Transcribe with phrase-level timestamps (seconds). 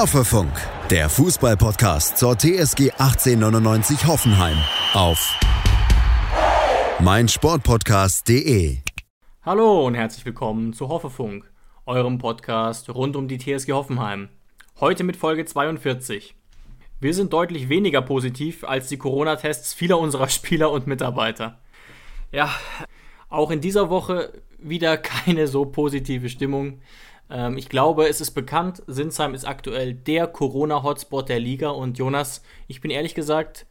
[0.00, 0.50] Hoffefunk,
[0.88, 4.56] der Fußballpodcast zur TSG 1899 Hoffenheim
[4.94, 5.38] auf
[7.00, 8.78] meinsportpodcast.de.
[9.42, 11.52] Hallo und herzlich willkommen zu Hoffefunk,
[11.84, 14.30] eurem Podcast rund um die TSG Hoffenheim.
[14.80, 16.34] Heute mit Folge 42.
[16.98, 21.60] Wir sind deutlich weniger positiv als die Corona-Tests vieler unserer Spieler und Mitarbeiter.
[22.32, 22.48] Ja,
[23.28, 26.80] auch in dieser Woche wieder keine so positive Stimmung.
[27.30, 32.42] Ähm, ich glaube, es ist bekannt, Sinsheim ist aktuell der Corona-Hotspot der Liga und Jonas,
[32.66, 33.66] ich bin ehrlich gesagt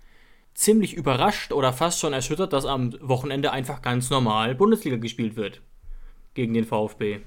[0.53, 5.61] ziemlich überrascht oder fast schon erschüttert, dass am Wochenende einfach ganz normal Bundesliga gespielt wird
[6.33, 7.21] gegen den VfB.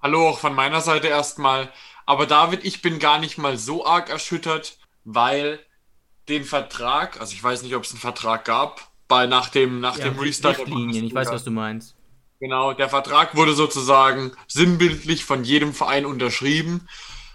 [0.00, 1.70] Hallo auch von meiner Seite erstmal.
[2.06, 5.60] Aber David, ich bin gar nicht mal so arg erschüttert, weil
[6.28, 9.98] den Vertrag, also ich weiß nicht, ob es einen Vertrag gab, bei nach dem, nach
[9.98, 10.58] ja, dem Restart.
[10.58, 11.94] Richtlinien, ich weiß, was du meinst.
[12.42, 16.88] Genau, der Vertrag wurde sozusagen sinnbildlich von jedem Verein unterschrieben.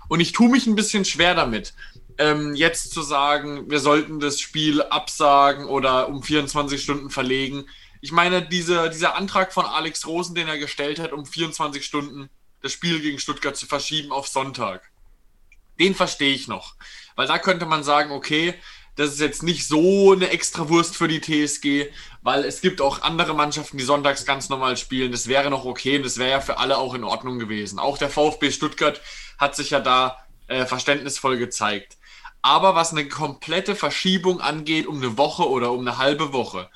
[0.09, 1.73] Und ich tue mich ein bisschen schwer damit,
[2.17, 7.67] ähm, jetzt zu sagen, wir sollten das Spiel absagen oder um 24 Stunden verlegen.
[8.01, 12.29] Ich meine, diese, dieser Antrag von Alex Rosen, den er gestellt hat, um 24 Stunden
[12.61, 14.91] das Spiel gegen Stuttgart zu verschieben auf Sonntag,
[15.79, 16.75] den verstehe ich noch.
[17.15, 18.55] Weil da könnte man sagen, okay,
[18.97, 21.91] das ist jetzt nicht so eine extra Wurst für die TSG,
[22.23, 25.11] weil es gibt auch andere Mannschaften, die sonntags ganz normal spielen.
[25.11, 27.77] Das wäre noch okay und das wäre ja für alle auch in Ordnung gewesen.
[27.77, 28.99] Auch der VfB Stuttgart
[29.37, 30.17] hat sich ja da
[30.47, 31.97] äh, verständnisvoll gezeigt.
[32.41, 36.69] Aber was eine komplette Verschiebung angeht, um eine Woche oder um eine halbe Woche,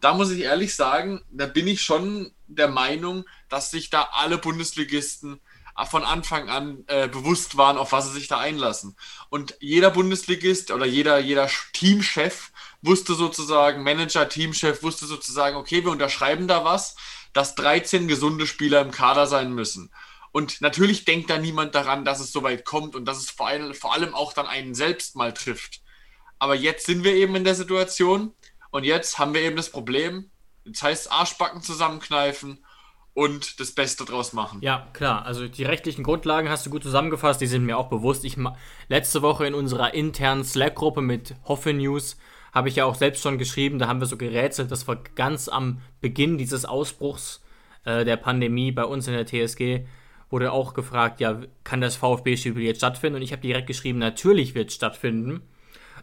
[0.00, 4.38] da muss ich ehrlich sagen, da bin ich schon der Meinung, dass sich da alle
[4.38, 5.40] Bundesligisten
[5.86, 8.96] von Anfang an äh, bewusst waren, auf was sie sich da einlassen.
[9.28, 15.90] Und jeder Bundesligist oder jeder, jeder Teamchef wusste sozusagen, Manager, Teamchef wusste sozusagen, okay, wir
[15.90, 16.96] unterschreiben da was,
[17.32, 19.90] dass 13 gesunde Spieler im Kader sein müssen.
[20.32, 23.48] Und natürlich denkt da niemand daran, dass es so weit kommt und dass es vor
[23.48, 25.80] allem, vor allem auch dann einen selbst mal trifft.
[26.38, 28.32] Aber jetzt sind wir eben in der Situation
[28.70, 30.30] und jetzt haben wir eben das Problem,
[30.64, 32.64] jetzt heißt Arschbacken zusammenkneifen
[33.20, 34.60] und das Beste draus machen.
[34.62, 35.26] Ja, klar.
[35.26, 38.24] Also die rechtlichen Grundlagen hast du gut zusammengefasst, die sind mir auch bewusst.
[38.24, 38.38] Ich
[38.88, 42.16] letzte Woche in unserer internen Slack-Gruppe mit Hoffe News
[42.54, 45.48] habe ich ja auch selbst schon geschrieben, da haben wir so gerätselt, dass wir ganz
[45.48, 47.44] am Beginn dieses Ausbruchs
[47.84, 49.84] äh, der Pandemie bei uns in der TSG
[50.30, 53.16] wurde auch gefragt, ja, kann das VfB-Spiel jetzt stattfinden?
[53.16, 55.42] Und ich habe direkt geschrieben, natürlich wird es stattfinden.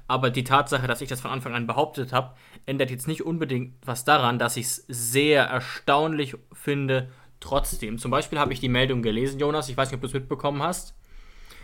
[0.07, 2.34] Aber die Tatsache, dass ich das von Anfang an behauptet habe,
[2.66, 7.09] ändert jetzt nicht unbedingt was daran, dass ich es sehr erstaunlich finde,
[7.40, 7.97] trotzdem.
[7.97, 10.63] Zum Beispiel habe ich die Meldung gelesen, Jonas, ich weiß nicht, ob du es mitbekommen
[10.63, 10.95] hast.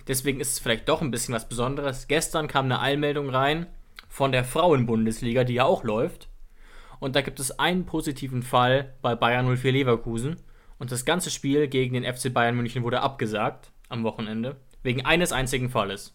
[0.07, 2.07] Deswegen ist es vielleicht doch ein bisschen was Besonderes.
[2.07, 3.67] Gestern kam eine Eilmeldung rein
[4.09, 6.27] von der Frauenbundesliga, die ja auch läuft.
[6.99, 10.37] Und da gibt es einen positiven Fall bei Bayern 04 Leverkusen.
[10.77, 14.57] Und das ganze Spiel gegen den FC Bayern München wurde abgesagt am Wochenende.
[14.83, 16.13] Wegen eines einzigen Falles.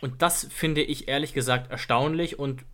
[0.00, 2.64] Und das finde ich ehrlich gesagt erstaunlich und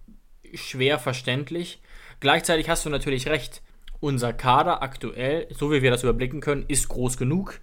[0.55, 1.81] schwer verständlich.
[2.21, 3.63] Gleichzeitig hast du natürlich recht.
[3.99, 7.61] Unser Kader aktuell, so wie wir das überblicken können, ist groß genug,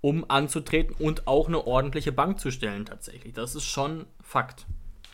[0.00, 3.34] um anzutreten und auch eine ordentliche Bank zu stellen tatsächlich.
[3.34, 4.66] Das ist schon Fakt.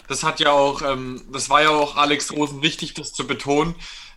[0.08, 3.74] Das hat ja auch, ähm, das war ja auch Alex Rosen wichtig, das zu betonen,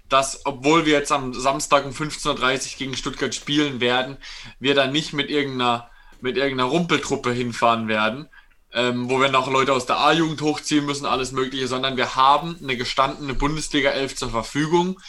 [0.07, 4.17] dass obwohl wir jetzt am Samstag um 15.30 Uhr gegen Stuttgart spielen werden,
[4.59, 5.89] wir da nicht mit irgendeiner,
[6.21, 8.27] mit irgendeiner Rumpeltruppe hinfahren werden,
[8.73, 12.57] ähm, wo wir noch Leute aus der A-Jugend hochziehen müssen, alles Mögliche, sondern wir haben
[12.61, 14.99] eine gestandene Bundesliga 11 zur Verfügung.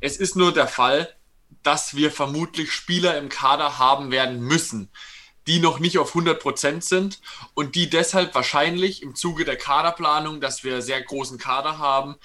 [0.00, 1.12] Es ist nur der Fall,
[1.62, 4.90] dass wir vermutlich Spieler im Kader haben werden müssen,
[5.46, 7.20] die noch nicht auf 100 Prozent sind
[7.54, 12.16] und die deshalb wahrscheinlich im Zuge der Kaderplanung, dass wir sehr großen Kader haben,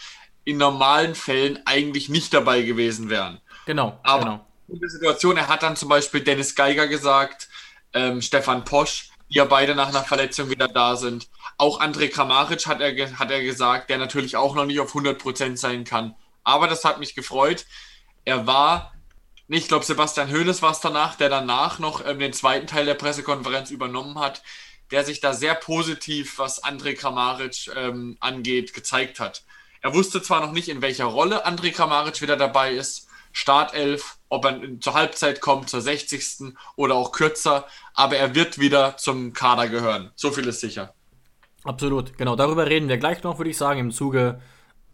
[0.43, 3.39] in normalen Fällen eigentlich nicht dabei gewesen wären.
[3.65, 3.97] Genau.
[4.03, 4.47] Aber genau.
[4.67, 7.47] in der Situation, er hat dann zum Beispiel Dennis Geiger gesagt,
[7.93, 11.27] ähm, Stefan Posch, die ja beide nach einer Verletzung wieder da sind.
[11.57, 15.57] Auch André Kramaric hat er, hat er gesagt, der natürlich auch noch nicht auf 100%
[15.57, 16.16] sein kann.
[16.44, 17.66] Aber das hat mich gefreut.
[18.25, 18.93] Er war,
[19.47, 22.93] ich glaube, Sebastian Hoeneß war es danach, der danach noch ähm, den zweiten Teil der
[22.93, 24.43] Pressekonferenz übernommen hat,
[24.91, 29.43] der sich da sehr positiv, was André Kramaric ähm, angeht, gezeigt hat.
[29.81, 34.46] Er wusste zwar noch nicht, in welcher Rolle André Kramaric wieder dabei ist, Startelf, ob
[34.46, 36.53] er zur Halbzeit kommt, zur 60.
[36.76, 40.12] oder auch kürzer, aber er wird wieder zum Kader gehören.
[40.16, 40.94] So viel ist sicher.
[41.64, 42.35] Absolut, genau.
[42.35, 44.40] Darüber reden wir gleich noch, würde ich sagen, im Zuge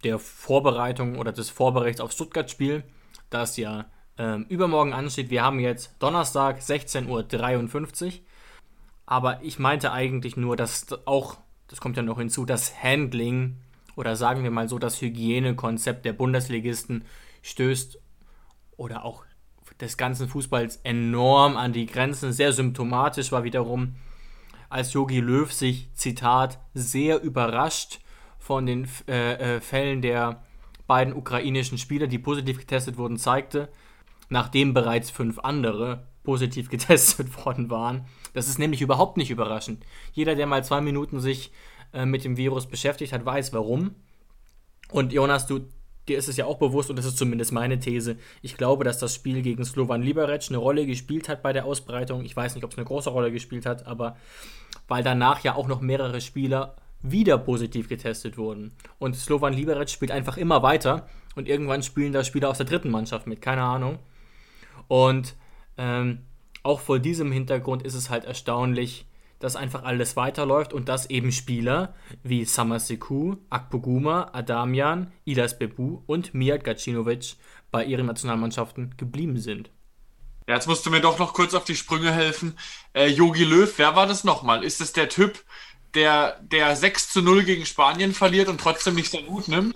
[0.04, 2.84] der Vorbereitung oder des Vorberichts auf Stuttgart-Spiel,
[3.30, 3.86] das ja
[4.18, 5.30] ähm, übermorgen ansteht.
[5.30, 8.12] Wir haben jetzt Donnerstag 16.53 Uhr.
[9.06, 11.38] Aber ich meinte eigentlich nur, dass auch,
[11.68, 13.58] das kommt ja noch hinzu, das Handling
[13.96, 17.04] oder sagen wir mal so, das Hygienekonzept der Bundesligisten
[17.42, 18.00] stößt
[18.80, 19.26] oder auch
[19.80, 22.34] des ganzen Fußballs enorm an die Grenzen.
[22.34, 23.96] Sehr symptomatisch war wiederum,
[24.70, 28.00] als Jogi Löw sich, Zitat, sehr überrascht
[28.38, 30.44] von den äh, äh, Fällen der
[30.88, 33.70] beiden ukrainischen Spieler, die positiv getestet wurden, zeigte,
[34.30, 38.06] nachdem bereits fünf andere positiv getestet worden waren.
[38.34, 39.86] Das ist nämlich überhaupt nicht überraschend.
[40.14, 41.52] Jeder, der mal zwei Minuten sich
[41.94, 43.96] äh, mit dem Virus beschäftigt hat, weiß warum.
[44.92, 45.68] Und Jonas, du,
[46.10, 49.00] dir ist es ja auch bewusst, und das ist zumindest meine These, ich glaube, dass
[49.00, 52.26] das Spiel gegen Slovan Liberec eine Rolle gespielt hat bei der Ausbreitung.
[52.26, 54.18] Ich weiß nicht, ob es eine große Rolle gespielt hat, aber
[54.88, 58.74] weil danach ja auch noch mehrere Spieler wieder positiv getestet wurden.
[58.98, 62.90] Und Slovan Liberec spielt einfach immer weiter und irgendwann spielen da Spieler aus der dritten
[62.90, 64.00] Mannschaft mit, keine Ahnung.
[64.88, 65.36] Und
[65.78, 66.20] ähm,
[66.64, 69.06] auch vor diesem Hintergrund ist es halt erstaunlich,
[69.40, 76.34] dass einfach alles weiterläuft und dass eben Spieler wie Samaseku, Akpoguma, Adamian, Ilas Bebu und
[76.34, 77.36] Mijat Gacinovic
[77.72, 79.72] bei ihren Nationalmannschaften geblieben sind.
[80.48, 82.58] Ja, jetzt musst du mir doch noch kurz auf die Sprünge helfen.
[82.96, 84.64] Yogi äh, Löw, wer war das nochmal?
[84.64, 85.44] Ist es der Typ,
[85.94, 89.76] der, der 6 zu 0 gegen Spanien verliert und trotzdem nicht sein Hut nimmt?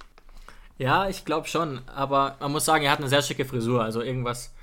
[0.78, 1.82] Ja, ich glaube schon.
[1.88, 3.84] Aber man muss sagen, er hat eine sehr schicke Frisur.
[3.84, 4.54] Also irgendwas.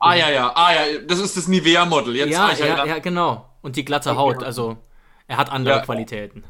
[0.00, 0.52] Ah, ja, ja.
[0.54, 0.98] Ah, ja.
[1.06, 2.16] Das ist das Nivea-Model.
[2.16, 3.49] Ja, ja, ja, genau.
[3.62, 4.78] Und die glatte Haut, also
[5.26, 5.80] er hat andere ja.
[5.84, 6.44] Qualitäten.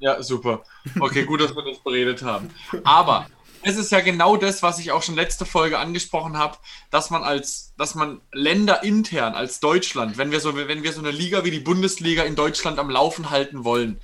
[0.00, 0.62] Ja, super.
[1.00, 2.50] Okay, gut, dass wir das beredet haben.
[2.84, 3.26] Aber
[3.62, 6.58] es ist ja genau das, was ich auch schon letzte Folge angesprochen habe,
[6.90, 11.00] dass man als, dass man Länder intern als Deutschland, wenn wir so, wenn wir so
[11.00, 14.00] eine Liga wie die Bundesliga in Deutschland am Laufen halten wollen,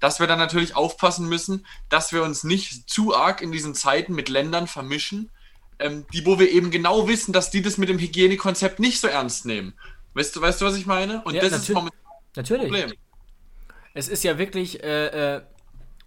[0.00, 4.14] dass wir dann natürlich aufpassen müssen, dass wir uns nicht zu arg in diesen Zeiten
[4.14, 5.30] mit Ländern vermischen,
[5.78, 9.08] ähm, die, wo wir eben genau wissen, dass die das mit dem Hygienekonzept nicht so
[9.08, 9.74] ernst nehmen.
[10.14, 11.22] Weißt du, weißt du, was ich meine?
[11.22, 11.97] Und ja, das ist momentan
[12.38, 12.70] natürlich.
[12.70, 12.92] Problem.
[13.92, 15.42] Es ist ja wirklich äh, äh,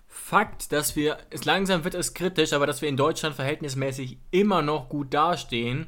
[0.08, 4.62] Fakt, dass wir, es langsam wird es kritisch, aber dass wir in Deutschland verhältnismäßig immer
[4.62, 5.88] noch gut dastehen.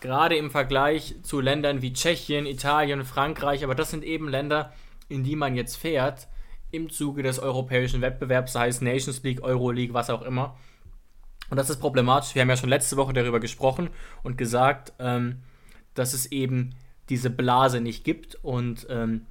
[0.00, 4.72] Gerade im Vergleich zu Ländern wie Tschechien, Italien, Frankreich, aber das sind eben Länder,
[5.08, 6.28] in die man jetzt fährt,
[6.70, 10.56] im Zuge des europäischen Wettbewerbs, sei es Nations League, Euro League, was auch immer.
[11.50, 12.34] Und das ist problematisch.
[12.34, 13.90] Wir haben ja schon letzte Woche darüber gesprochen
[14.22, 15.42] und gesagt, ähm,
[15.94, 16.74] dass es eben
[17.08, 18.36] diese Blase nicht gibt.
[18.42, 19.26] Und ähm,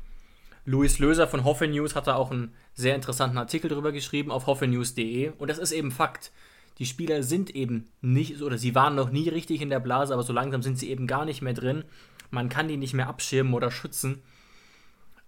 [0.66, 4.48] Luis Löser von Hoffe News hat da auch einen sehr interessanten Artikel darüber geschrieben auf
[4.48, 5.32] hoffenews.de.
[5.38, 6.32] Und das ist eben Fakt.
[6.80, 10.24] Die Spieler sind eben nicht, oder sie waren noch nie richtig in der Blase, aber
[10.24, 11.84] so langsam sind sie eben gar nicht mehr drin.
[12.32, 14.24] Man kann die nicht mehr abschirmen oder schützen.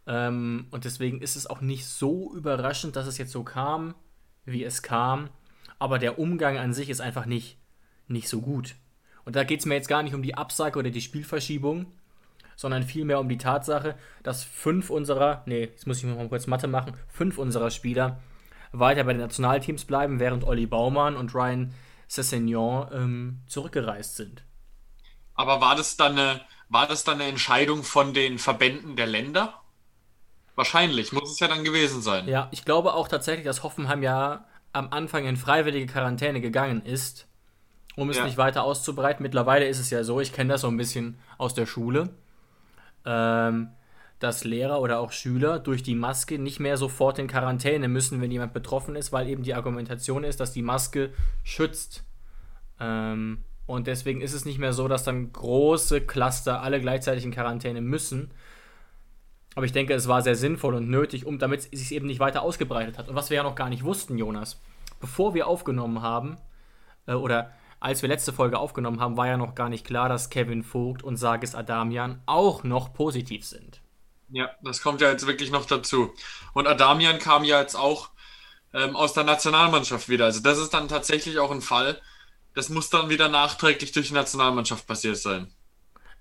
[0.07, 3.93] Ähm, und deswegen ist es auch nicht so überraschend, dass es jetzt so kam,
[4.45, 5.29] wie es kam.
[5.77, 7.59] Aber der Umgang an sich ist einfach nicht,
[8.07, 8.75] nicht so gut.
[9.23, 11.87] Und da geht es mir jetzt gar nicht um die Absage oder die Spielverschiebung,
[12.55, 16.67] sondern vielmehr um die Tatsache, dass fünf unserer, nee, jetzt muss ich mal kurz Mathe
[16.67, 18.19] machen, fünf unserer Spieler
[18.71, 21.73] weiter bei den Nationalteams bleiben, während Olli Baumann und Ryan
[22.07, 24.43] Sessegnon ähm, zurückgereist sind.
[25.33, 29.61] Aber war das, dann eine, war das dann eine Entscheidung von den Verbänden der Länder?
[30.55, 32.27] Wahrscheinlich, muss es ja dann gewesen sein.
[32.27, 37.27] Ja, ich glaube auch tatsächlich, dass Hoffenheim ja am Anfang in freiwillige Quarantäne gegangen ist,
[37.97, 38.25] um es ja.
[38.25, 39.23] nicht weiter auszubreiten.
[39.23, 42.09] Mittlerweile ist es ja so, ich kenne das so ein bisschen aus der Schule
[43.05, 43.69] ähm,
[44.19, 48.31] dass Lehrer oder auch Schüler durch die Maske nicht mehr sofort in Quarantäne müssen, wenn
[48.31, 51.11] jemand betroffen ist, weil eben die Argumentation ist, dass die Maske
[51.43, 52.03] schützt.
[52.79, 57.31] Ähm, und deswegen ist es nicht mehr so, dass dann große Cluster alle gleichzeitig in
[57.31, 58.31] Quarantäne müssen.
[59.55, 62.19] Aber ich denke, es war sehr sinnvoll und nötig, um damit es sich eben nicht
[62.19, 63.09] weiter ausgebreitet hat.
[63.09, 64.61] Und was wir ja noch gar nicht wussten, Jonas,
[64.99, 66.37] bevor wir aufgenommen haben,
[67.07, 67.51] äh, oder
[67.85, 71.03] als wir letzte Folge aufgenommen haben, war ja noch gar nicht klar, dass Kevin Vogt
[71.03, 73.79] und Sagis Adamian auch noch positiv sind.
[74.29, 76.11] Ja, das kommt ja jetzt wirklich noch dazu.
[76.53, 78.09] Und Adamian kam ja jetzt auch
[78.73, 80.25] ähm, aus der Nationalmannschaft wieder.
[80.25, 82.01] Also das ist dann tatsächlich auch ein Fall.
[82.55, 85.53] Das muss dann wieder nachträglich durch die Nationalmannschaft passiert sein.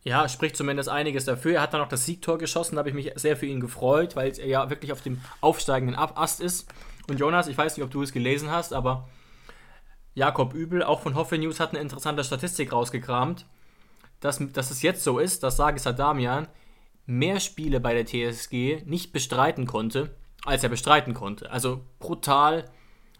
[0.02, 1.54] Ja, spricht zumindest einiges dafür.
[1.54, 4.16] Er hat dann auch das Siegtor geschossen, da habe ich mich sehr für ihn gefreut,
[4.16, 6.68] weil er ja wirklich auf dem aufsteigenden Ast ist.
[7.09, 9.09] Und Jonas, ich weiß nicht, ob du es gelesen hast, aber
[10.14, 13.47] Jakob Übel, auch von Hoffe News, hat eine interessante Statistik rausgekramt,
[14.21, 16.49] dass, dass es jetzt so ist, dass Sagis Adamian
[17.06, 21.50] mehr Spiele bei der TSG nicht bestreiten konnte, als er bestreiten konnte.
[21.50, 22.71] Also brutal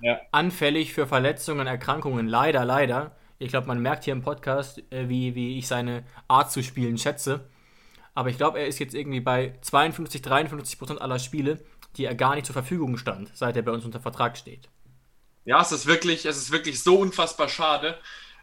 [0.01, 0.19] ja.
[0.33, 2.29] anfällig für Verletzungen, Erkrankungen.
[2.29, 3.17] Leider, leider.
[3.39, 6.97] Ich glaube, man merkt hier im Podcast, äh, wie, wie ich seine Art zu spielen
[6.97, 7.49] schätze.
[8.15, 11.61] Aber ich glaube, er ist jetzt irgendwie bei 52, 53 Prozent aller Spiele,
[11.97, 14.69] die er gar nicht zur Verfügung stand, seit er bei uns unter Vertrag steht.
[15.45, 17.99] Ja, es ist wirklich, es ist wirklich so unfassbar schade,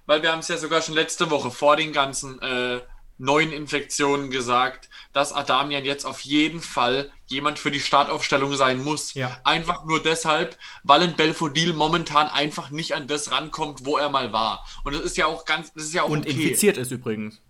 [0.05, 2.81] weil wir haben es ja sogar schon letzte Woche vor den ganzen äh,
[3.21, 9.13] neuen Infektionen gesagt, dass Adamian jetzt auf jeden Fall jemand für die Startaufstellung sein muss.
[9.13, 9.39] Ja.
[9.43, 14.33] Einfach nur deshalb, weil ein Belfodil momentan einfach nicht an das rankommt, wo er mal
[14.33, 14.65] war.
[14.83, 16.31] Und das ist ja auch ganz, das ist ja auch Und okay.
[16.31, 17.41] infiziert ist übrigens.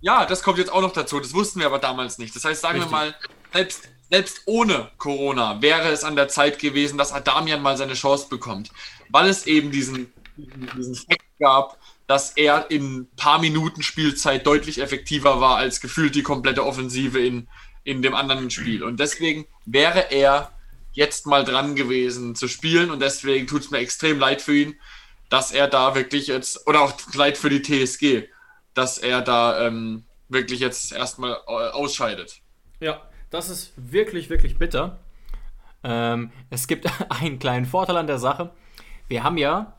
[0.00, 1.20] Ja, das kommt jetzt auch noch dazu.
[1.20, 2.34] Das wussten wir aber damals nicht.
[2.34, 2.90] Das heißt, sagen Richtig.
[2.90, 3.14] wir mal,
[3.52, 8.26] selbst selbst ohne Corona wäre es an der Zeit gewesen, dass Adamian mal seine Chance
[8.28, 8.70] bekommt,
[9.08, 14.82] weil es eben diesen, diesen Fakt gab, dass er in ein paar Minuten Spielzeit deutlich
[14.82, 17.48] effektiver war als gefühlt die komplette Offensive in,
[17.84, 18.82] in dem anderen Spiel.
[18.82, 20.52] Und deswegen wäre er
[20.92, 24.74] jetzt mal dran gewesen zu spielen und deswegen tut es mir extrem leid für ihn,
[25.30, 28.28] dass er da wirklich jetzt, oder auch leid für die TSG,
[28.74, 32.42] dass er da ähm, wirklich jetzt erstmal äh, ausscheidet.
[32.78, 33.00] Ja,
[33.32, 35.00] das ist wirklich, wirklich bitter.
[35.82, 38.50] Ähm, es gibt einen kleinen Vorteil an der Sache.
[39.08, 39.74] Wir haben ja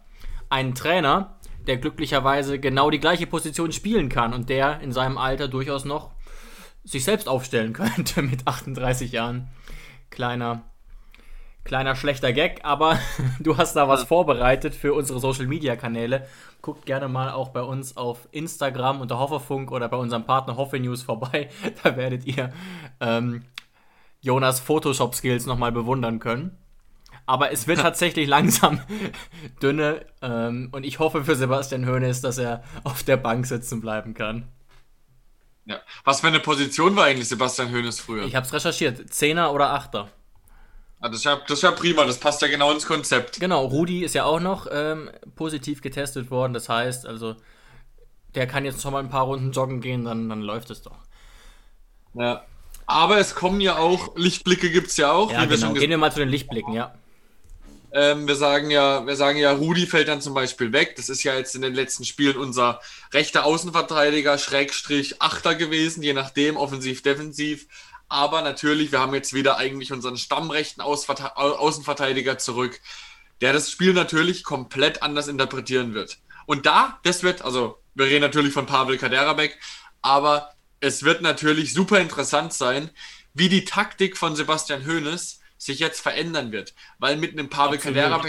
[0.49, 5.47] einen Trainer, der glücklicherweise genau die gleiche Position spielen kann und der in seinem Alter
[5.47, 6.11] durchaus noch
[6.83, 9.49] sich selbst aufstellen könnte mit 38 Jahren.
[10.09, 10.63] Kleiner,
[11.63, 12.99] kleiner schlechter Gag, aber
[13.39, 14.05] du hast da was ja.
[14.07, 16.27] vorbereitet für unsere Social Media Kanäle.
[16.61, 20.79] Guckt gerne mal auch bei uns auf Instagram unter Hofferfunk oder bei unserem Partner Hoffe
[20.79, 21.49] News vorbei.
[21.83, 22.53] Da werdet ihr
[22.99, 23.43] ähm,
[24.21, 26.57] Jonas Photoshop Skills nochmal bewundern können.
[27.25, 28.81] Aber es wird tatsächlich langsam
[29.61, 30.05] dünne.
[30.21, 34.47] Ähm, und ich hoffe für Sebastian Hoeneß, dass er auf der Bank sitzen bleiben kann.
[35.65, 35.79] Ja.
[36.03, 38.25] Was für eine Position war eigentlich Sebastian Hoeneß früher?
[38.25, 39.13] Ich habe es recherchiert.
[39.13, 40.09] Zehner oder Achter.
[41.03, 43.41] Ah, das, ist ja, das ist ja prima, das passt ja genau ins Konzept.
[43.41, 46.53] Genau, Rudi ist ja auch noch ähm, positiv getestet worden.
[46.53, 47.35] Das heißt, also,
[48.35, 50.95] der kann jetzt schon mal ein paar Runden joggen gehen, dann, dann läuft es doch.
[52.13, 52.45] Ja.
[52.85, 55.29] Aber es kommen ja auch, Lichtblicke gibt es ja auch.
[55.29, 55.73] Ja, genau.
[55.73, 56.93] Gehen wir mal zu den Lichtblicken, ja.
[57.91, 60.95] Ähm, wir sagen ja, wir sagen ja, Rudi fällt dann zum Beispiel weg.
[60.95, 62.79] Das ist ja jetzt in den letzten Spielen unser
[63.11, 67.67] rechter Außenverteidiger, Schrägstrich Achter gewesen, je nachdem, offensiv, defensiv.
[68.13, 72.79] Aber natürlich, wir haben jetzt wieder eigentlich unseren stammrechten Außenverteidiger zurück,
[73.41, 76.19] der das Spiel natürlich komplett anders interpretieren wird.
[76.45, 79.57] Und da, das wird, also wir reden natürlich von Pavel Kaderabek,
[80.03, 82.91] aber es wird natürlich super interessant sein,
[83.33, 86.75] wie die Taktik von Sebastian Hoeneß sich jetzt verändern wird.
[86.99, 88.23] Weil mit einem Pavel Cadera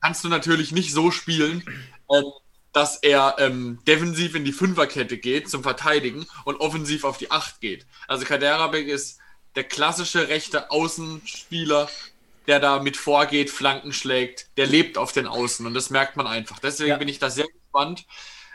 [0.00, 1.62] kannst du natürlich nicht so spielen,
[2.10, 2.24] ähm,
[2.72, 7.60] dass er ähm, defensiv in die Fünferkette geht zum Verteidigen und offensiv auf die Acht
[7.60, 7.86] geht.
[8.06, 9.18] Also Kaderabek ist
[9.56, 11.88] der klassische rechte Außenspieler,
[12.46, 16.26] der da mit vorgeht, Flanken schlägt, der lebt auf den Außen und das merkt man
[16.26, 16.58] einfach.
[16.58, 16.96] Deswegen ja.
[16.96, 18.06] bin ich da sehr gespannt,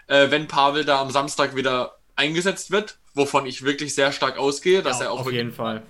[0.07, 4.81] äh, wenn Pavel da am Samstag wieder eingesetzt wird, wovon ich wirklich sehr stark ausgehe,
[4.81, 5.83] dass ja, er auch auf jeden Fall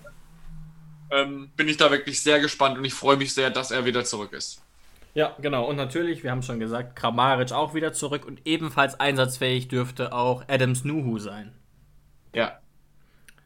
[1.13, 4.03] ähm, bin ich da wirklich sehr gespannt und ich freue mich sehr, dass er wieder
[4.03, 4.62] zurück ist.
[5.13, 5.65] Ja, genau.
[5.65, 10.43] Und natürlich, wir haben schon gesagt, Kramaric auch wieder zurück und ebenfalls einsatzfähig dürfte auch
[10.47, 11.53] Adams Nuhu sein.
[12.33, 12.59] Ja.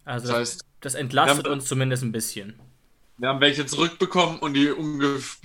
[0.05, 2.59] Also das, heißt, das entlastet haben, uns zumindest ein bisschen.
[3.17, 4.71] Wir haben welche zurückbekommen und die,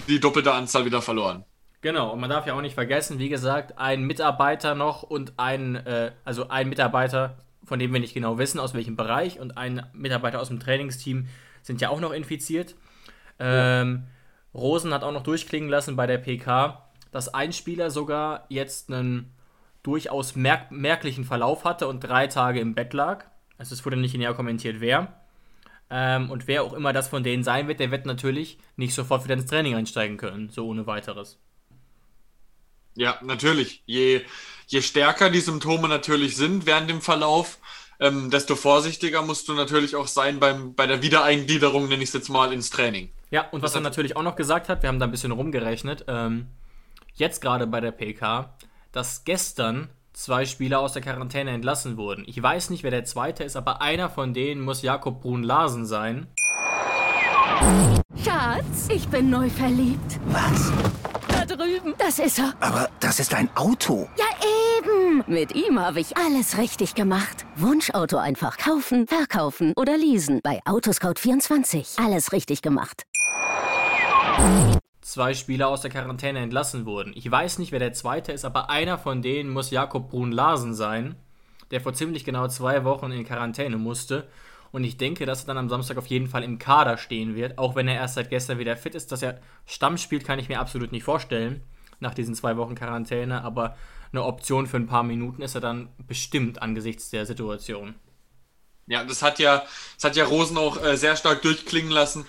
[0.07, 1.45] die doppelte Anzahl wieder verloren.
[1.81, 5.75] Genau, und man darf ja auch nicht vergessen, wie gesagt, ein Mitarbeiter noch und ein,
[5.75, 9.85] äh, also ein Mitarbeiter, von dem wir nicht genau wissen, aus welchem Bereich, und ein
[9.93, 11.27] Mitarbeiter aus dem Trainingsteam,
[11.63, 12.77] sind ja auch noch infiziert.
[13.41, 14.05] Ähm,
[14.55, 19.33] Rosen hat auch noch durchklingen lassen bei der PK, dass ein Spieler sogar jetzt einen
[19.83, 23.25] durchaus merk merklichen Verlauf hatte und drei Tage im Bett lag.
[23.59, 25.21] Also es wurde nicht näher kommentiert, wer.
[25.91, 29.25] Ähm, und wer auch immer das von denen sein wird, der wird natürlich nicht sofort
[29.25, 31.39] wieder ins Training einsteigen können, so ohne weiteres.
[32.95, 33.83] Ja, natürlich.
[33.87, 34.23] Je,
[34.67, 37.59] je stärker die Symptome natürlich sind während dem Verlauf,
[38.01, 42.15] ähm, desto vorsichtiger musst du natürlich auch sein beim, bei der Wiedereingliederung, nenne ich es
[42.15, 43.11] jetzt mal, ins Training.
[43.33, 46.05] Ja, und was er natürlich auch noch gesagt hat, wir haben da ein bisschen rumgerechnet,
[46.07, 46.49] ähm,
[47.15, 48.55] jetzt gerade bei der PK,
[48.93, 52.25] dass gestern zwei Spieler aus der Quarantäne entlassen wurden.
[52.27, 56.27] Ich weiß nicht, wer der zweite ist, aber einer von denen muss Jakob Brun-Larsen sein.
[58.23, 60.21] Schatz, ich bin neu verliebt.
[60.27, 60.71] Was?
[61.29, 61.95] Da drüben.
[61.97, 62.53] Das ist er.
[62.61, 64.11] Aber das ist ein Auto.
[64.19, 64.27] Ja,
[64.83, 65.25] eben.
[65.27, 67.47] Mit ihm habe ich alles richtig gemacht.
[67.57, 70.41] Wunschauto einfach kaufen, verkaufen oder leasen.
[70.43, 72.05] Bei Autoscout24.
[72.05, 73.05] Alles richtig gemacht.
[75.01, 77.13] Zwei Spieler aus der Quarantäne entlassen wurden.
[77.15, 81.17] Ich weiß nicht, wer der zweite ist, aber einer von denen muss Jakob Brun-Larsen sein,
[81.71, 84.29] der vor ziemlich genau zwei Wochen in Quarantäne musste
[84.73, 87.59] und ich denke, dass er dann am Samstag auf jeden Fall im Kader stehen wird,
[87.59, 89.13] auch wenn er erst seit gestern wieder fit ist.
[89.13, 91.63] Dass er Stamm spielt, kann ich mir absolut nicht vorstellen,
[92.01, 93.45] nach diesen zwei Wochen Quarantäne.
[93.45, 93.77] Aber
[94.13, 97.95] eine Option für ein paar Minuten ist er dann bestimmt angesichts der Situation.
[98.87, 99.65] Ja, das hat ja,
[99.97, 102.27] das hat ja Rosen auch äh, sehr stark durchklingen lassen,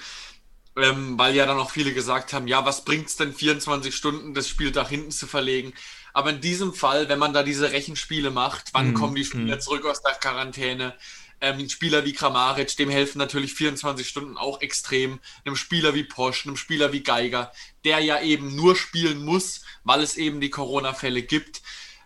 [0.77, 4.33] ähm, weil ja dann auch viele gesagt haben, ja, was bringt es denn 24 Stunden
[4.33, 5.73] das Spiel nach hinten zu verlegen?
[6.13, 9.57] Aber in diesem Fall, wenn man da diese Rechenspiele macht, wann mm, kommen die Spieler
[9.57, 9.61] mm.
[9.61, 10.95] zurück aus der Quarantäne?
[11.41, 15.19] Ähm, ein Spieler wie Kramaric, dem helfen natürlich 24 Stunden auch extrem.
[15.43, 17.51] Einem Spieler wie Posch, einem Spieler wie Geiger,
[17.83, 21.61] der ja eben nur spielen muss, weil es eben die Corona-Fälle gibt.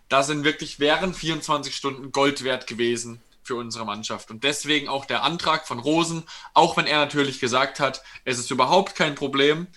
[0.10, 4.30] Da sind wirklich während 24 Stunden Gold wert gewesen für unsere Mannschaft.
[4.30, 8.52] Und deswegen auch der Antrag von Rosen, auch wenn er natürlich gesagt hat, es ist
[8.52, 9.68] überhaupt kein Problem,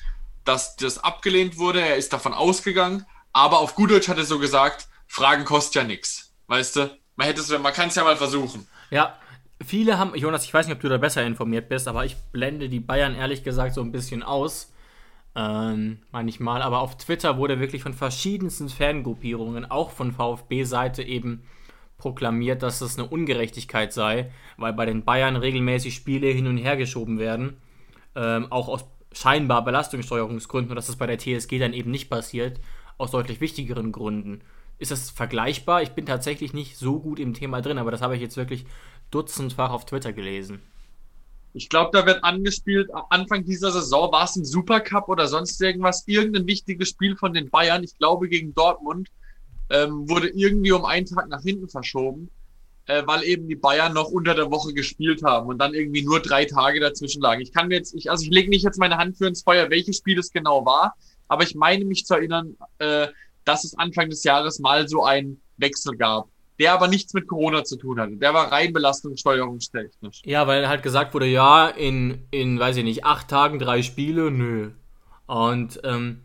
[0.45, 1.81] dass das abgelehnt wurde.
[1.81, 5.85] Er ist davon ausgegangen, aber auf gut Deutsch hat er so gesagt, Fragen kostet ja
[5.85, 6.33] nichts.
[6.49, 6.99] Weißt du?
[7.17, 8.67] Man hätte es, man kann es ja mal versuchen.
[8.91, 9.19] Ja,
[9.65, 12.69] viele haben, Jonas, ich weiß nicht, ob du da besser informiert bist, aber ich blende
[12.69, 14.73] die Bayern ehrlich gesagt so ein bisschen aus.
[15.37, 21.45] Ähm, manchmal, aber auf Twitter wurde wirklich von verschiedensten Fangruppierungen, auch von VfB-Seite eben
[21.99, 26.77] proklamiert, dass es eine Ungerechtigkeit sei, weil bei den Bayern regelmäßig Spiele hin und her
[26.77, 27.59] geschoben werden,
[28.17, 32.61] ähm, auch aus scheinbar Belastungssteuerungsgründen und dass das bei der TSG dann eben nicht passiert,
[32.99, 34.41] aus deutlich wichtigeren Gründen.
[34.79, 35.83] Ist das vergleichbar?
[35.83, 38.65] Ich bin tatsächlich nicht so gut im Thema drin, aber das habe ich jetzt wirklich
[39.11, 40.63] dutzendfach auf Twitter gelesen.
[41.53, 46.05] Ich glaube, da wird angespielt, Anfang dieser Saison war es ein Supercup oder sonst irgendwas,
[46.07, 49.09] irgendein wichtiges Spiel von den Bayern, ich glaube gegen Dortmund,
[49.69, 52.31] ähm, wurde irgendwie um einen Tag nach hinten verschoben,
[52.87, 56.21] äh, weil eben die Bayern noch unter der Woche gespielt haben und dann irgendwie nur
[56.21, 57.41] drei Tage dazwischen lagen.
[57.41, 59.71] Ich kann mir jetzt, ich, also ich lege nicht jetzt meine Hand für ins Feuer,
[59.71, 60.95] welches Spiel es genau war,
[61.27, 63.09] aber ich meine mich zu erinnern, äh,
[63.45, 66.29] dass es Anfang des Jahres mal so einen Wechsel gab
[66.61, 68.17] der aber nichts mit Corona zu tun hatte.
[68.17, 70.23] Der war rein belastungssteuerungstechnisch.
[70.25, 74.31] Ja, weil halt gesagt wurde, ja, in, in, weiß ich nicht, acht Tagen drei Spiele,
[74.31, 74.71] nö.
[75.27, 76.21] Und ähm,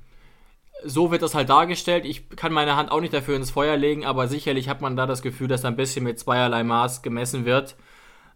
[0.83, 2.05] so wird das halt dargestellt.
[2.05, 5.05] Ich kann meine Hand auch nicht dafür ins Feuer legen, aber sicherlich hat man da
[5.05, 7.75] das Gefühl, dass da ein bisschen mit zweierlei Maß gemessen wird.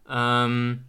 [0.10, 0.86] Ähm,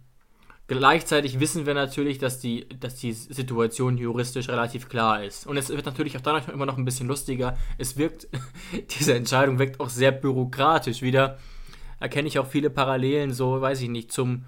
[0.71, 5.45] Gleichzeitig wissen wir natürlich, dass die, dass die Situation juristisch relativ klar ist.
[5.45, 7.57] Und es wird natürlich auch danach immer noch ein bisschen lustiger.
[7.77, 8.29] Es wirkt,
[8.97, 11.01] diese Entscheidung wirkt auch sehr bürokratisch.
[11.01, 11.39] Wieder
[11.99, 14.45] erkenne ich auch viele Parallelen, so weiß ich nicht, zum,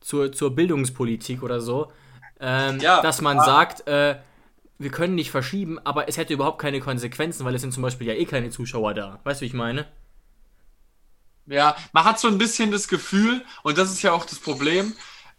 [0.00, 1.90] zur, zur Bildungspolitik oder so.
[2.38, 3.44] Ähm, ja, dass man ja.
[3.44, 4.16] sagt, äh,
[4.76, 8.08] wir können nicht verschieben, aber es hätte überhaupt keine Konsequenzen, weil es sind zum Beispiel
[8.08, 9.20] ja eh keine Zuschauer da.
[9.24, 9.86] Weißt du, wie ich meine?
[11.46, 14.92] Ja, man hat so ein bisschen das Gefühl, und das ist ja auch das Problem,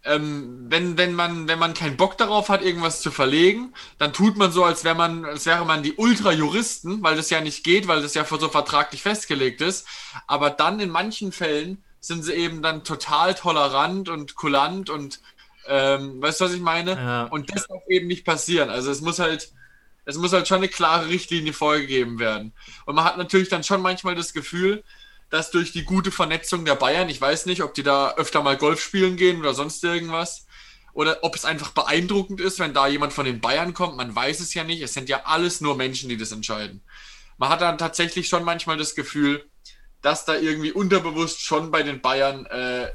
[0.07, 4.37] ähm, wenn, wenn, man, wenn man keinen Bock darauf hat, irgendwas zu verlegen, dann tut
[4.37, 7.87] man so, als, wär man, als wäre man die Ultra-Juristen, weil das ja nicht geht,
[7.87, 9.85] weil das ja so vertraglich festgelegt ist.
[10.25, 15.19] Aber dann in manchen Fällen sind sie eben dann total tolerant und kulant und
[15.67, 16.91] ähm, weißt du, was ich meine?
[16.91, 17.23] Ja.
[17.25, 18.69] Und das darf eben nicht passieren.
[18.69, 19.51] Also es muss halt,
[20.05, 22.53] es muss halt schon eine klare Richtlinie vorgegeben werden.
[22.85, 24.83] Und man hat natürlich dann schon manchmal das Gefühl,
[25.29, 28.57] dass durch die gute Vernetzung der Bayern, ich weiß nicht, ob die da öfter mal
[28.57, 30.45] Golf spielen gehen oder sonst irgendwas,
[30.93, 34.39] oder ob es einfach beeindruckend ist, wenn da jemand von den Bayern kommt, man weiß
[34.39, 36.81] es ja nicht, es sind ja alles nur Menschen, die das entscheiden.
[37.37, 39.45] Man hat dann tatsächlich schon manchmal das Gefühl,
[40.01, 42.89] dass da irgendwie unterbewusst schon bei den Bayern äh,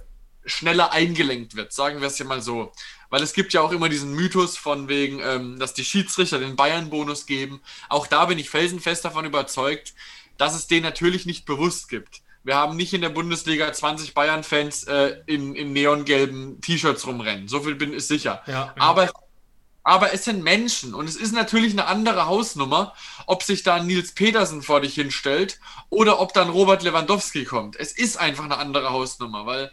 [0.44, 2.72] schneller eingelenkt wird, sagen wir es ja mal so.
[3.10, 6.56] Weil es gibt ja auch immer diesen Mythos von wegen, ähm, dass die Schiedsrichter den
[6.56, 7.60] Bayern-Bonus geben.
[7.88, 9.94] Auch da bin ich felsenfest davon überzeugt,
[10.38, 12.22] dass es den natürlich nicht bewusst gibt.
[12.44, 17.48] Wir haben nicht in der Bundesliga 20 Bayern-Fans äh, in, in neongelben T-Shirts rumrennen.
[17.48, 18.42] So viel bin ich sicher.
[18.46, 18.74] Ja, ja.
[18.78, 19.10] Aber,
[19.84, 22.94] aber es sind Menschen und es ist natürlich eine andere Hausnummer,
[23.26, 27.76] ob sich da Nils Petersen vor dich hinstellt oder ob dann Robert Lewandowski kommt.
[27.76, 29.70] Es ist einfach eine andere Hausnummer, weil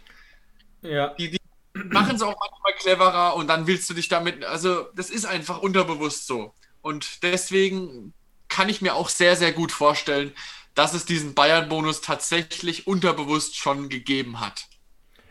[0.82, 1.08] ja.
[1.14, 1.40] die, die
[1.74, 5.60] machen es auch manchmal cleverer und dann willst du dich damit, also das ist einfach
[5.60, 6.54] unterbewusst so.
[6.82, 8.14] Und deswegen
[8.50, 10.32] kann ich mir auch sehr, sehr gut vorstellen,
[10.74, 14.66] dass es diesen Bayern-Bonus tatsächlich unterbewusst schon gegeben hat.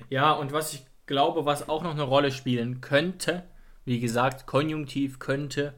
[0.09, 3.47] Ja, und was ich glaube, was auch noch eine Rolle spielen könnte,
[3.85, 5.73] wie gesagt, konjunktiv könnte,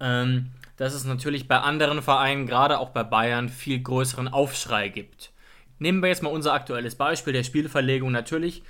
[0.00, 5.32] ähm, dass es natürlich bei anderen Vereinen, gerade auch bei Bayern, viel größeren Aufschrei gibt.
[5.78, 8.10] Nehmen wir jetzt mal unser aktuelles Beispiel der Spielverlegung.
[8.10, 8.62] Natürlich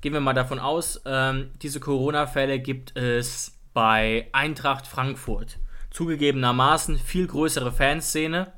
[0.00, 5.58] gehen wir mal davon aus, ähm, diese Corona-Fälle gibt es bei Eintracht Frankfurt.
[5.98, 8.52] Zugegebenermaßen viel größere Fanszene,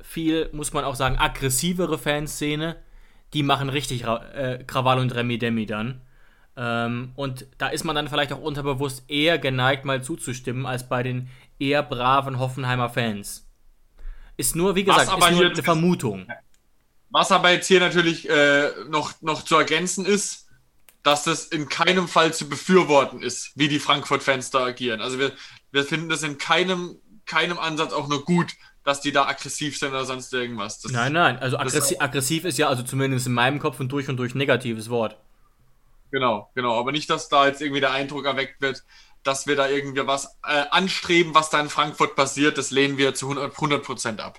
[0.00, 2.74] viel, muss man auch sagen, aggressivere Fanszene.
[3.34, 6.00] Die machen richtig äh, Krawall und Remi Demi dann.
[6.56, 11.04] Ähm, und da ist man dann vielleicht auch unterbewusst eher geneigt, mal zuzustimmen, als bei
[11.04, 13.48] den eher braven Hoffenheimer Fans.
[14.36, 16.26] Ist nur, wie gesagt, ist nur eine Vermutung.
[17.10, 20.48] Was aber jetzt hier natürlich äh, noch, noch zu ergänzen ist,
[21.04, 25.00] dass das in keinem Fall zu befürworten ist, wie die Frankfurt-Fans da agieren.
[25.00, 25.30] Also wir,
[25.74, 28.52] wir finden das in keinem, keinem Ansatz auch nur gut,
[28.84, 30.80] dass die da aggressiv sind oder sonst irgendwas.
[30.80, 34.08] Das, nein, nein, also aggressi aggressiv ist ja also zumindest in meinem Kopf ein durch
[34.08, 35.18] und durch negatives Wort.
[36.12, 38.84] Genau, genau, aber nicht, dass da jetzt irgendwie der Eindruck erweckt wird,
[39.24, 43.14] dass wir da irgendwie was äh, anstreben, was da in Frankfurt passiert, das lehnen wir
[43.14, 44.38] zu 100 Prozent ab.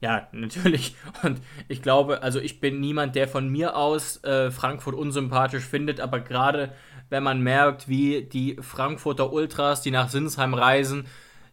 [0.00, 0.94] Ja, natürlich.
[1.22, 6.00] Und ich glaube, also ich bin niemand, der von mir aus äh, Frankfurt unsympathisch findet,
[6.00, 6.72] aber gerade
[7.10, 11.06] wenn man merkt, wie die Frankfurter Ultras, die nach Sinsheim reisen,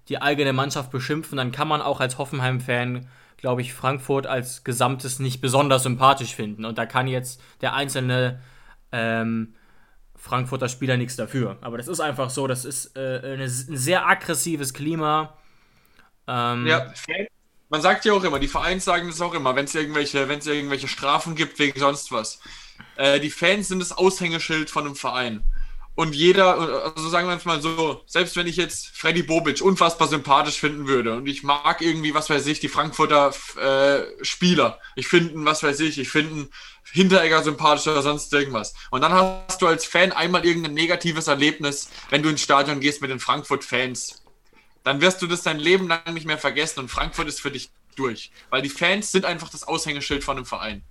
[0.10, 5.20] die eigene Mannschaft beschimpfen, dann kann man auch als Hoffenheim-Fan glaube ich, Frankfurt als Gesamtes
[5.20, 6.66] nicht besonders sympathisch finden.
[6.66, 8.42] Und da kann jetzt der einzelne
[8.92, 9.54] ähm,
[10.16, 11.58] Frankfurter Spieler nichts dafür.
[11.62, 15.38] Aber das ist einfach so, das ist äh, eine, ein sehr aggressives Klima.
[16.28, 16.92] Ähm, ja,
[17.76, 20.88] man sagt ja auch immer, die Vereins sagen das auch immer, wenn es irgendwelche, irgendwelche
[20.88, 22.40] Strafen gibt wegen sonst was.
[22.96, 25.44] Äh, die Fans sind das Aushängeschild von einem Verein.
[25.94, 30.08] Und jeder, also sagen wir es mal so, selbst wenn ich jetzt Freddy Bobic unfassbar
[30.08, 35.10] sympathisch finden würde und ich mag irgendwie, was weiß ich, die Frankfurter äh, Spieler, ich
[35.10, 36.48] finde, was weiß ich, ich finde
[36.94, 38.74] Hinteregger sympathisch oder sonst irgendwas.
[38.90, 43.02] Und dann hast du als Fan einmal irgendein negatives Erlebnis, wenn du ins Stadion gehst
[43.02, 44.25] mit den Frankfurt-Fans.
[44.86, 47.71] Dann wirst du das dein Leben lang nicht mehr vergessen und Frankfurt ist für dich
[47.95, 48.32] durch.
[48.52, 50.84] Weil die Fans sind einfach das Aushängeschild von einem Verein.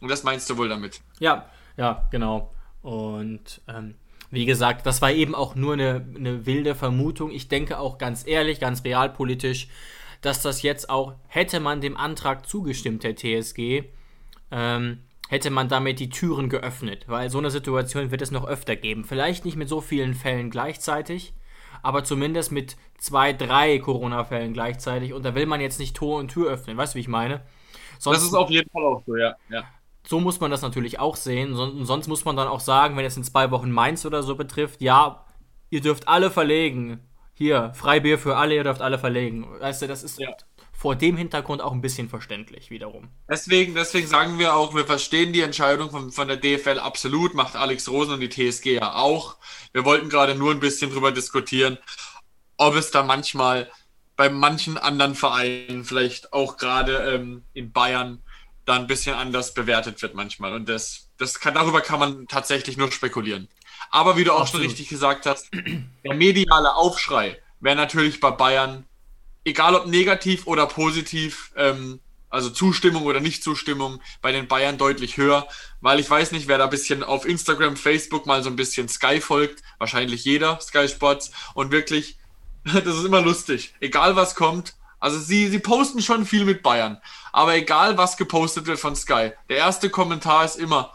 [0.00, 1.00] Und das meinst du wohl damit?
[1.18, 2.54] Ja, ja, genau.
[2.80, 3.96] Und ähm,
[4.30, 7.32] wie gesagt, das war eben auch nur eine, eine wilde Vermutung.
[7.32, 9.66] Ich denke auch ganz ehrlich, ganz realpolitisch,
[10.20, 13.82] dass das jetzt auch, hätte man dem Antrag zugestimmt, der TSG,
[14.52, 17.08] ähm, hätte man damit die Türen geöffnet.
[17.08, 19.04] Weil so eine Situation wird es noch öfter geben.
[19.04, 21.34] Vielleicht nicht mit so vielen Fällen gleichzeitig,
[21.82, 25.12] aber zumindest mit zwei, drei Corona-Fällen gleichzeitig.
[25.12, 26.76] Und da will man jetzt nicht Tor und Tür öffnen.
[26.76, 27.42] Weißt du, wie ich meine?
[27.98, 29.36] Sonst, das ist auf jeden Fall auch so, ja.
[29.50, 29.64] ja.
[30.06, 31.54] So muss man das natürlich auch sehen.
[31.54, 34.80] sonst muss man dann auch sagen, wenn es in zwei Wochen Mainz oder so betrifft,
[34.80, 35.24] ja,
[35.68, 37.00] ihr dürft alle verlegen.
[37.34, 39.46] Hier, Freibier für alle, ihr dürft alle verlegen.
[39.60, 40.30] Weißt du, das ist ja.
[40.80, 43.10] Vor dem Hintergrund auch ein bisschen verständlich wiederum.
[43.28, 47.54] Deswegen, deswegen sagen wir auch, wir verstehen die Entscheidung von, von der DFL absolut, macht
[47.54, 49.36] Alex Rosen und die TSG ja auch.
[49.74, 51.76] Wir wollten gerade nur ein bisschen drüber diskutieren,
[52.56, 53.70] ob es da manchmal
[54.16, 58.22] bei manchen anderen Vereinen, vielleicht auch gerade ähm, in Bayern,
[58.64, 60.54] da ein bisschen anders bewertet wird manchmal.
[60.54, 63.48] Und das, das kann, darüber kann man tatsächlich nur spekulieren.
[63.90, 64.62] Aber wie du auch Absolut.
[64.62, 65.50] schon richtig gesagt hast,
[66.06, 68.86] der mediale Aufschrei wäre natürlich bei Bayern,
[69.50, 75.48] egal ob negativ oder positiv, ähm, also Zustimmung oder Nicht-Zustimmung, bei den Bayern deutlich höher,
[75.80, 78.88] weil ich weiß nicht, wer da ein bisschen auf Instagram, Facebook mal so ein bisschen
[78.88, 81.32] Sky folgt, wahrscheinlich jeder Sky Sports.
[81.54, 82.18] Und wirklich,
[82.64, 87.00] das ist immer lustig, egal was kommt, also sie, sie posten schon viel mit Bayern.
[87.32, 90.94] Aber egal, was gepostet wird von Sky, der erste Kommentar ist immer,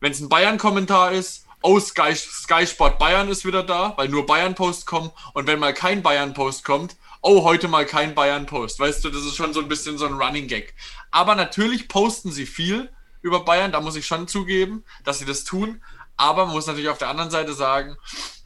[0.00, 4.26] wenn es ein Bayern-Kommentar ist, oh, Sky, Sky Sport Bayern ist wieder da, weil nur
[4.26, 5.10] Bayern-Post kommen.
[5.32, 8.78] Und wenn mal kein Bayern-Post kommt, oh, heute mal kein Bayern-Post.
[8.78, 10.74] Weißt du, das ist schon so ein bisschen so ein Running Gag.
[11.10, 12.88] Aber natürlich posten sie viel
[13.20, 15.82] über Bayern, da muss ich schon zugeben, dass sie das tun.
[16.16, 17.96] Aber man muss natürlich auf der anderen Seite sagen,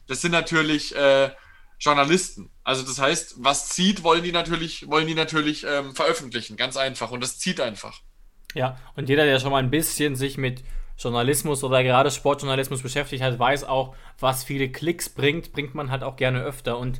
[0.07, 1.29] das sind natürlich äh,
[1.79, 2.49] Journalisten.
[2.63, 7.11] Also das heißt, was zieht, wollen die natürlich, wollen die natürlich ähm, veröffentlichen, ganz einfach.
[7.11, 8.01] Und das zieht einfach.
[8.55, 10.63] Ja, und jeder, der schon mal ein bisschen sich mit
[10.97, 16.01] Journalismus oder gerade Sportjournalismus beschäftigt hat, weiß auch, was viele Klicks bringt, bringt man halt
[16.01, 16.79] auch gerne öfter.
[16.79, 16.99] Und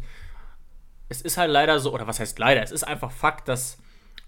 [1.12, 3.78] es ist halt leider so, oder was heißt leider, es ist einfach Fakt, dass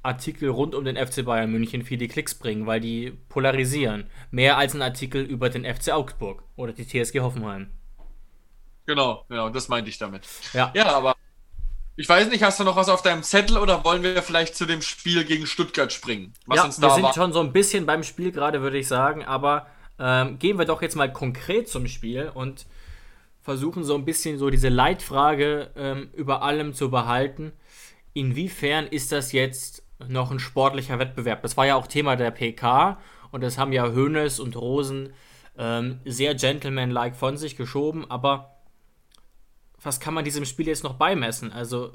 [0.03, 4.09] Artikel rund um den FC Bayern München viele Klicks bringen, weil die polarisieren.
[4.31, 7.71] Mehr als ein Artikel über den FC Augsburg oder die TSG Hoffenheim.
[8.85, 10.27] Genau, genau, das meinte ich damit.
[10.51, 11.15] Ja, ja aber
[11.95, 14.65] ich weiß nicht, hast du noch was auf deinem Zettel oder wollen wir vielleicht zu
[14.65, 16.33] dem Spiel gegen Stuttgart springen?
[16.47, 17.13] Was ja, uns da wir sind war?
[17.13, 19.67] schon so ein bisschen beim Spiel gerade, würde ich sagen, aber
[19.99, 22.65] ähm, gehen wir doch jetzt mal konkret zum Spiel und
[23.43, 27.51] versuchen so ein bisschen so diese Leitfrage ähm, über allem zu behalten.
[28.13, 31.41] Inwiefern ist das jetzt noch ein sportlicher Wettbewerb?
[31.41, 32.99] Das war ja auch Thema der PK
[33.31, 35.13] und das haben ja Hoeneß und Rosen
[35.57, 38.61] ähm, sehr gentlemanlike von sich geschoben, aber
[39.81, 41.51] was kann man diesem Spiel jetzt noch beimessen?
[41.51, 41.91] Also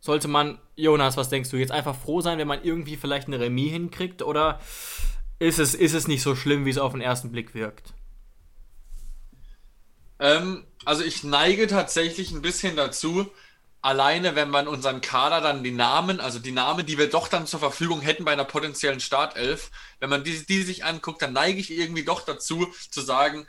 [0.00, 3.38] sollte man, Jonas, was denkst du, jetzt einfach froh sein, wenn man irgendwie vielleicht eine
[3.38, 4.58] Remis hinkriegt oder
[5.38, 7.92] ist es, ist es nicht so schlimm, wie es auf den ersten Blick wirkt?
[10.20, 13.30] Ähm, also ich neige tatsächlich ein bisschen dazu,
[13.80, 17.46] alleine wenn man unseren Kader dann die Namen, also die Namen, die wir doch dann
[17.46, 21.60] zur Verfügung hätten bei einer potenziellen Startelf, wenn man die, die sich anguckt, dann neige
[21.60, 23.46] ich irgendwie doch dazu zu sagen,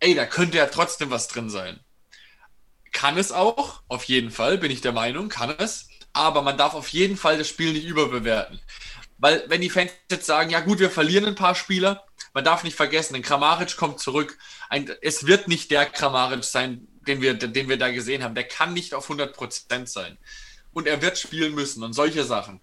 [0.00, 1.80] ey, da könnte ja trotzdem was drin sein.
[2.92, 5.88] Kann es auch, auf jeden Fall, bin ich der Meinung, kann es.
[6.12, 8.60] Aber man darf auf jeden Fall das Spiel nicht überbewerten.
[9.18, 12.07] Weil, wenn die Fans jetzt sagen, ja gut, wir verlieren ein paar Spieler,
[12.38, 14.38] man darf nicht vergessen, ein Kramaric kommt zurück.
[14.68, 18.36] Ein, es wird nicht der Kramaric sein, den wir, den wir da gesehen haben.
[18.36, 20.16] Der kann nicht auf 100% sein.
[20.72, 22.60] Und er wird spielen müssen und solche Sachen.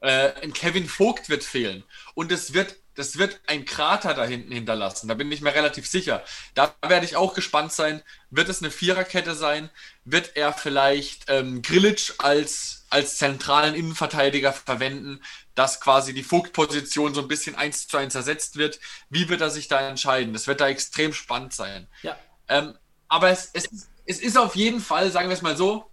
[0.00, 1.84] Äh, ein Kevin Vogt wird fehlen.
[2.14, 5.06] Und es wird das wird ein Krater da hinten hinterlassen.
[5.06, 6.24] Da bin ich mir relativ sicher.
[6.54, 8.02] Da werde ich auch gespannt sein.
[8.30, 9.70] Wird es eine Viererkette sein?
[10.04, 15.22] Wird er vielleicht ähm, Grilic als, als zentralen Innenverteidiger verwenden,
[15.54, 18.80] dass quasi die Vogt-Position so ein bisschen eins zu eins ersetzt wird?
[19.10, 20.32] Wie wird er sich da entscheiden?
[20.32, 21.86] Das wird da extrem spannend sein.
[22.02, 22.16] Ja.
[22.48, 23.68] Ähm, aber es, es,
[24.06, 25.88] es ist auf jeden Fall, sagen wir es mal so,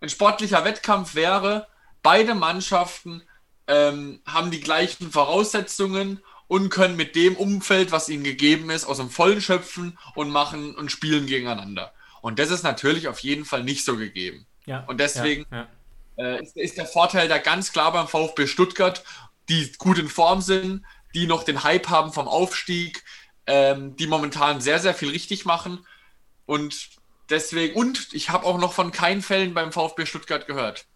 [0.00, 1.66] ein sportlicher Wettkampf wäre,
[2.00, 3.24] beide Mannschaften
[3.66, 8.98] ähm, haben die gleichen Voraussetzungen und können mit dem Umfeld, was ihnen gegeben ist, aus
[8.98, 11.92] dem Vollen schöpfen und machen und spielen gegeneinander.
[12.22, 14.46] Und das ist natürlich auf jeden Fall nicht so gegeben.
[14.66, 15.68] Ja, und deswegen ja,
[16.18, 19.04] Äh, ist, ist der Vorteil da ganz klar beim VfB Stuttgart,
[19.48, 20.84] die gut in Form sind,
[21.14, 23.04] die noch den Hype haben vom Aufstieg,
[23.46, 25.86] ähm, die momentan sehr, sehr viel richtig machen.
[26.46, 26.90] Und
[27.30, 30.86] deswegen, und ich habe auch noch von keinen Fällen beim VfB Stuttgart gehört.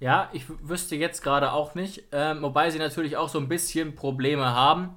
[0.00, 3.94] Ja, ich wüsste jetzt gerade auch nicht, ähm, wobei sie natürlich auch so ein bisschen
[3.94, 4.96] Probleme haben,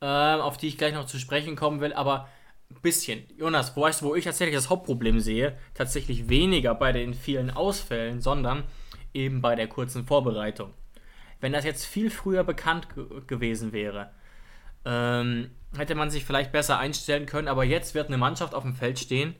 [0.00, 2.28] ähm, auf die ich gleich noch zu sprechen kommen will, aber
[2.70, 3.24] ein bisschen.
[3.36, 5.56] Jonas, wo weißt du, wo ich tatsächlich das Hauptproblem sehe?
[5.74, 8.64] Tatsächlich weniger bei den vielen Ausfällen, sondern
[9.14, 10.74] eben bei der kurzen Vorbereitung.
[11.40, 12.88] Wenn das jetzt viel früher bekannt
[13.26, 14.10] gewesen wäre,
[14.84, 18.74] ähm, hätte man sich vielleicht besser einstellen können, aber jetzt wird eine Mannschaft auf dem
[18.74, 19.34] Feld stehen,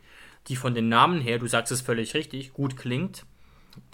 [0.47, 3.25] die von den Namen her, du sagst es völlig richtig, gut klingt,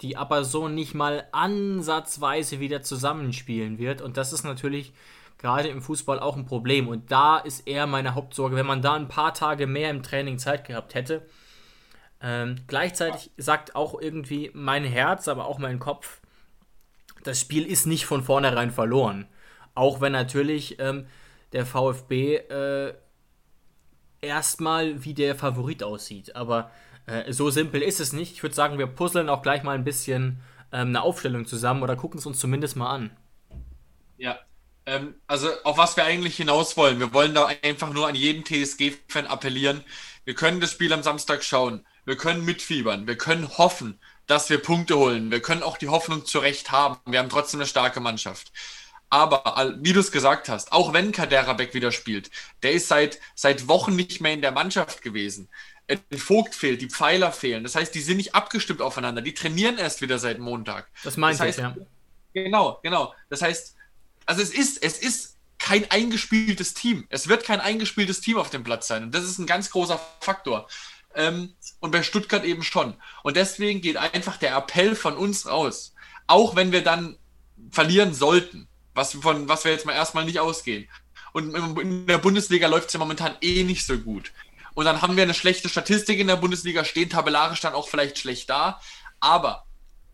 [0.01, 4.01] die aber so nicht mal ansatzweise wieder zusammenspielen wird.
[4.01, 4.93] Und das ist natürlich
[5.37, 6.87] gerade im Fußball auch ein Problem.
[6.87, 10.39] Und da ist eher meine Hauptsorge, wenn man da ein paar Tage mehr im Training
[10.39, 11.25] Zeit gehabt hätte.
[12.21, 16.21] Ähm, gleichzeitig sagt auch irgendwie mein Herz, aber auch mein Kopf,
[17.23, 19.27] das Spiel ist nicht von vornherein verloren.
[19.73, 21.07] Auch wenn natürlich ähm,
[21.51, 22.93] der VfB äh,
[24.21, 26.35] erstmal wie der Favorit aussieht.
[26.35, 26.71] Aber
[27.07, 28.33] äh, so simpel ist es nicht.
[28.33, 30.39] Ich würde sagen, wir puzzeln auch gleich mal ein bisschen
[30.71, 33.11] ähm, eine Aufstellung zusammen oder gucken es uns zumindest mal an.
[34.17, 34.39] Ja,
[34.85, 36.99] ähm, also auf was wir eigentlich hinaus wollen.
[36.99, 39.83] Wir wollen da einfach nur an jeden TSG-Fan appellieren.
[40.25, 41.85] Wir können das Spiel am Samstag schauen.
[42.05, 43.07] Wir können mitfiebern.
[43.07, 45.31] Wir können hoffen, dass wir Punkte holen.
[45.31, 46.97] Wir können auch die Hoffnung zurecht haben.
[47.05, 48.51] Wir haben trotzdem eine starke Mannschaft.
[49.09, 52.31] Aber wie du es gesagt hast, auch wenn Kadera Beck wieder spielt,
[52.63, 55.47] der ist seit, seit Wochen nicht mehr in der Mannschaft gewesen.
[55.87, 57.63] Ein Vogt fehlt, die Pfeiler fehlen.
[57.63, 59.21] Das heißt, die sind nicht abgestimmt aufeinander.
[59.21, 60.87] Die trainieren erst wieder seit Montag.
[61.03, 61.75] Das meinte das heißt, ich, ja.
[62.33, 63.13] Genau, genau.
[63.29, 63.75] Das heißt,
[64.25, 67.05] also es ist, es ist kein eingespieltes Team.
[67.09, 69.03] Es wird kein eingespieltes Team auf dem Platz sein.
[69.03, 70.67] Und das ist ein ganz großer Faktor.
[71.13, 72.95] Ähm, und bei Stuttgart eben schon.
[73.23, 75.93] Und deswegen geht einfach der Appell von uns raus.
[76.27, 77.17] Auch wenn wir dann
[77.71, 80.87] verlieren sollten, was, von was wir jetzt mal erstmal nicht ausgehen.
[81.33, 84.31] Und in der Bundesliga läuft es ja momentan eh nicht so gut.
[84.75, 88.19] Und dann haben wir eine schlechte Statistik in der Bundesliga, stehen tabellarisch dann auch vielleicht
[88.19, 88.79] schlecht da.
[89.19, 89.65] Aber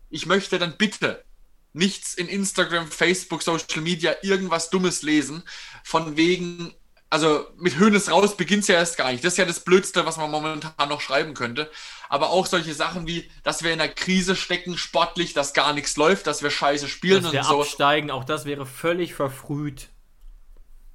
[0.08, 1.24] ich möchte dann bitte
[1.72, 5.42] nichts in Instagram, Facebook, Social Media, irgendwas Dummes lesen,
[5.82, 6.74] von wegen,
[7.10, 9.24] also mit Höhnes raus beginnt es ja erst gar nicht.
[9.24, 11.70] Das ist ja das Blödste, was man momentan noch schreiben könnte.
[12.08, 15.96] Aber auch solche Sachen wie, dass wir in einer Krise stecken, sportlich, dass gar nichts
[15.96, 17.60] läuft, dass wir scheiße spielen dass wir und so.
[17.62, 19.88] absteigen, auch das wäre völlig verfrüht.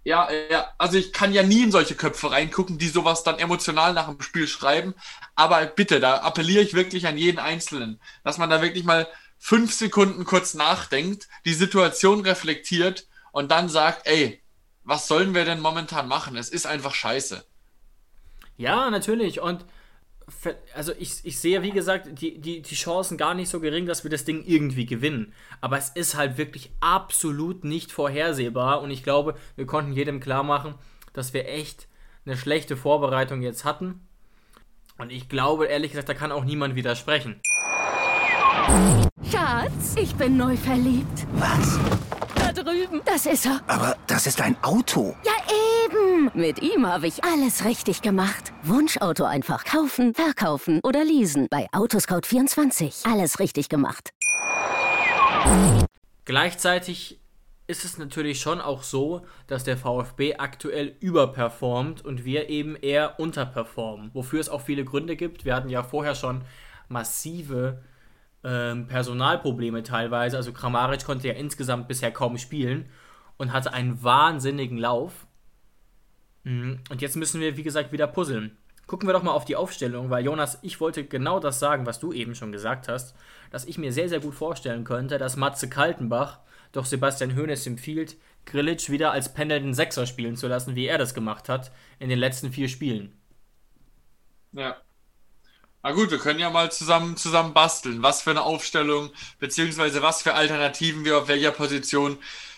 [0.08, 3.92] Ja, ja, also ich kann ja nie in solche Köpfe reingucken, die sowas dann emotional
[3.92, 4.96] nach dem Spiel schreiben.
[5.36, 9.06] Aber bitte, da appelliere ich wirklich an jeden Einzelnen, dass man da wirklich mal
[9.38, 14.42] fünf Sekunden kurz nachdenkt, die Situation reflektiert und dann sagt, ey,
[14.86, 16.38] was sollen wir denn momentan machen?
[16.38, 17.44] Es ist einfach scheiße.
[18.56, 19.42] Ja, natürlich.
[19.42, 19.66] Und
[20.74, 24.04] also ich, ich sehe, wie gesagt, die, die, die Chancen gar nicht so gering, dass
[24.04, 25.34] wir das Ding irgendwie gewinnen.
[25.62, 28.82] Aber es ist halt wirklich absolut nicht vorhersehbar.
[28.82, 30.76] Und ich glaube, wir konnten jedem klar machen,
[31.14, 31.88] dass wir echt
[32.26, 34.02] eine schlechte Vorbereitung jetzt hatten.
[34.98, 37.40] Und ich glaube, ehrlich gesagt, da kann auch niemand widersprechen.
[39.24, 41.26] Schatz, ich bin neu verliebt.
[41.34, 41.80] Was?
[42.36, 43.02] Da drüben.
[43.04, 43.62] Das ist er.
[43.68, 45.16] Aber das ist ein Auto.
[45.26, 45.34] Ja,
[45.86, 46.30] eben.
[46.36, 48.54] Mit ihm habe ich alles richtig gemacht.
[48.64, 51.48] Wunschauto einfach kaufen, verkaufen oder leasen.
[51.50, 53.12] Bei Autoscout24.
[53.12, 54.12] Alles richtig gemacht.
[56.26, 57.20] Gleichzeitig
[57.66, 63.20] ist es natürlich schon auch so, dass der VfB aktuell überperformt und wir eben eher
[63.20, 64.12] unterperformen.
[64.14, 65.44] Wofür es auch viele Gründe gibt.
[65.44, 66.44] Wir hatten ja vorher schon
[66.88, 67.82] massive
[68.44, 70.38] ähm, Personalprobleme teilweise.
[70.38, 72.90] Also Kramaric konnte ja insgesamt bisher kaum spielen
[73.38, 75.28] und hatte einen wahnsinnigen Lauf.
[76.44, 76.80] Mhm.
[76.90, 78.58] Und jetzt müssen wir, wie gesagt, wieder puzzeln.
[78.88, 82.00] Gucken wir doch mal auf die Aufstellung, weil Jonas, ich wollte genau das sagen, was
[82.00, 83.16] du eben schon gesagt hast,
[83.52, 86.40] dass ich mir sehr, sehr gut vorstellen könnte, dass Matze Kaltenbach
[86.72, 91.14] doch Sebastian Hoeneß empfiehlt, Grilic wieder als pendelnden Sechser spielen zu lassen, wie er das
[91.14, 93.12] gemacht hat in den letzten vier Spielen.
[94.54, 94.78] Ja.
[95.84, 100.22] Na gut, wir können ja mal zusammen, zusammen basteln, was für eine Aufstellung, beziehungsweise was
[100.22, 102.18] für Alternativen wir auf welcher Position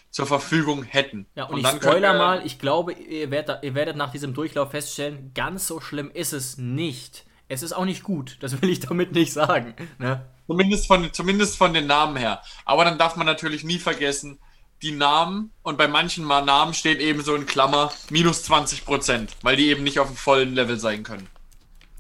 [0.10, 1.28] zur Verfügung hätten.
[1.36, 4.72] Ja, und, und ich spoiler mal, ich glaube, ihr werdet, ihr werdet nach diesem Durchlauf
[4.72, 7.26] feststellen, ganz so schlimm ist es nicht.
[7.48, 9.76] Es ist auch nicht gut, das will ich damit nicht sagen.
[9.98, 10.26] Ne?
[10.48, 12.42] Zumindest, von, zumindest von den Namen her.
[12.66, 14.40] Aber dann darf man natürlich nie vergessen,
[14.82, 19.58] die Namen und bei manchen Namen steht eben so in Klammer minus 20 Prozent, weil
[19.58, 21.28] die eben nicht auf dem vollen Level sein können.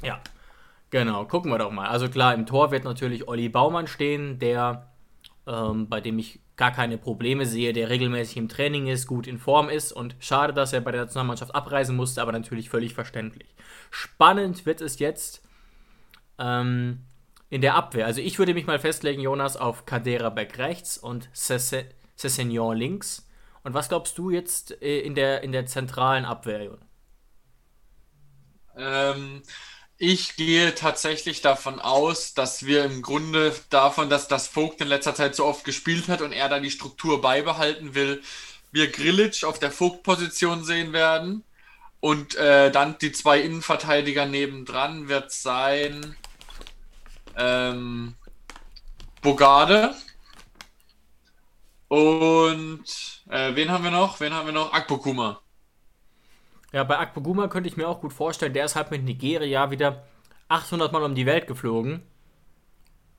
[0.01, 0.21] Ja,
[0.89, 1.87] genau, gucken wir doch mal.
[1.87, 4.91] Also klar, im Tor wird natürlich Olli Baumann stehen, der,
[5.47, 9.37] ähm, bei dem ich gar keine Probleme sehe, der regelmäßig im Training ist, gut in
[9.37, 13.55] Form ist und schade, dass er bei der Nationalmannschaft abreisen musste, aber natürlich völlig verständlich.
[13.91, 15.41] Spannend wird es jetzt
[16.37, 17.05] ähm,
[17.49, 18.05] in der Abwehr.
[18.05, 23.25] Also ich würde mich mal festlegen, Jonas, auf Cadera Beck rechts und Cessignon links.
[23.63, 26.89] Und was glaubst du jetzt äh, in der, in der zentralen Abwehr, Jonas?
[28.75, 29.41] Ähm,
[29.99, 35.13] ich gehe tatsächlich davon aus, dass wir im Grunde davon, dass das Vogt in letzter
[35.13, 38.23] Zeit so oft gespielt hat und er da die Struktur beibehalten will,
[38.71, 41.43] wir Grillitsch auf der Vogt-Position sehen werden.
[41.99, 46.15] Und äh, dann die zwei Innenverteidiger nebendran wird sein
[47.35, 48.15] ähm,
[49.21, 49.95] Bogarde
[51.89, 52.83] und
[53.29, 54.19] äh, wen haben wir noch?
[54.19, 54.71] Wen haben wir noch?
[54.73, 55.41] Akpokuma.
[56.71, 60.03] Ja, bei Akpoguma könnte ich mir auch gut vorstellen, der ist halt mit Nigeria wieder
[60.49, 62.01] 800 Mal um die Welt geflogen.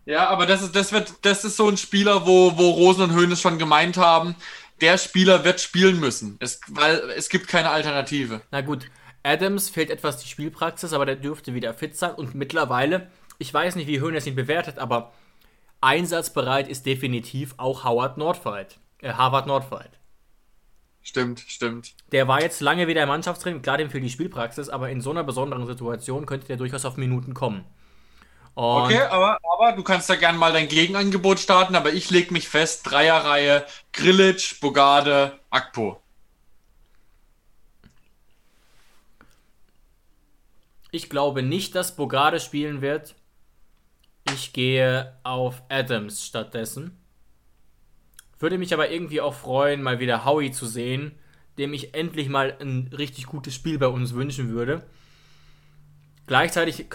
[0.06, 3.12] Ja, aber das ist, das wird, das ist so ein Spieler, wo, wo Rosen und
[3.12, 4.34] Höhnes schon gemeint haben,
[4.80, 8.40] der Spieler wird spielen müssen, es, weil es gibt keine Alternative.
[8.50, 8.90] Na gut,
[9.22, 13.08] Adams fehlt etwas die Spielpraxis, aber der dürfte wieder fit sein und mittlerweile,
[13.38, 15.12] ich weiß nicht, wie Höhnes ihn bewertet, aber
[15.80, 19.99] einsatzbereit ist definitiv auch Howard Nordfight, äh, Harvard Nordfight.
[21.02, 21.94] Stimmt, stimmt.
[22.12, 25.10] Der war jetzt lange wieder im Mannschaftstraining, klar, dem fehlt die Spielpraxis, aber in so
[25.10, 27.64] einer besonderen Situation könnte der durchaus auf Minuten kommen.
[28.54, 32.32] Und okay, aber, aber du kannst da gerne mal dein Gegenangebot starten, aber ich lege
[32.32, 36.02] mich fest, Dreierreihe, Grillitsch, Bogarde, Akpo.
[40.90, 43.14] Ich glaube nicht, dass Bogarde spielen wird.
[44.34, 46.99] Ich gehe auf Adams stattdessen.
[48.40, 51.12] Würde mich aber irgendwie auch freuen, mal wieder Howie zu sehen,
[51.58, 54.82] dem ich endlich mal ein richtig gutes Spiel bei uns wünschen würde.
[56.26, 56.86] Gleichzeitig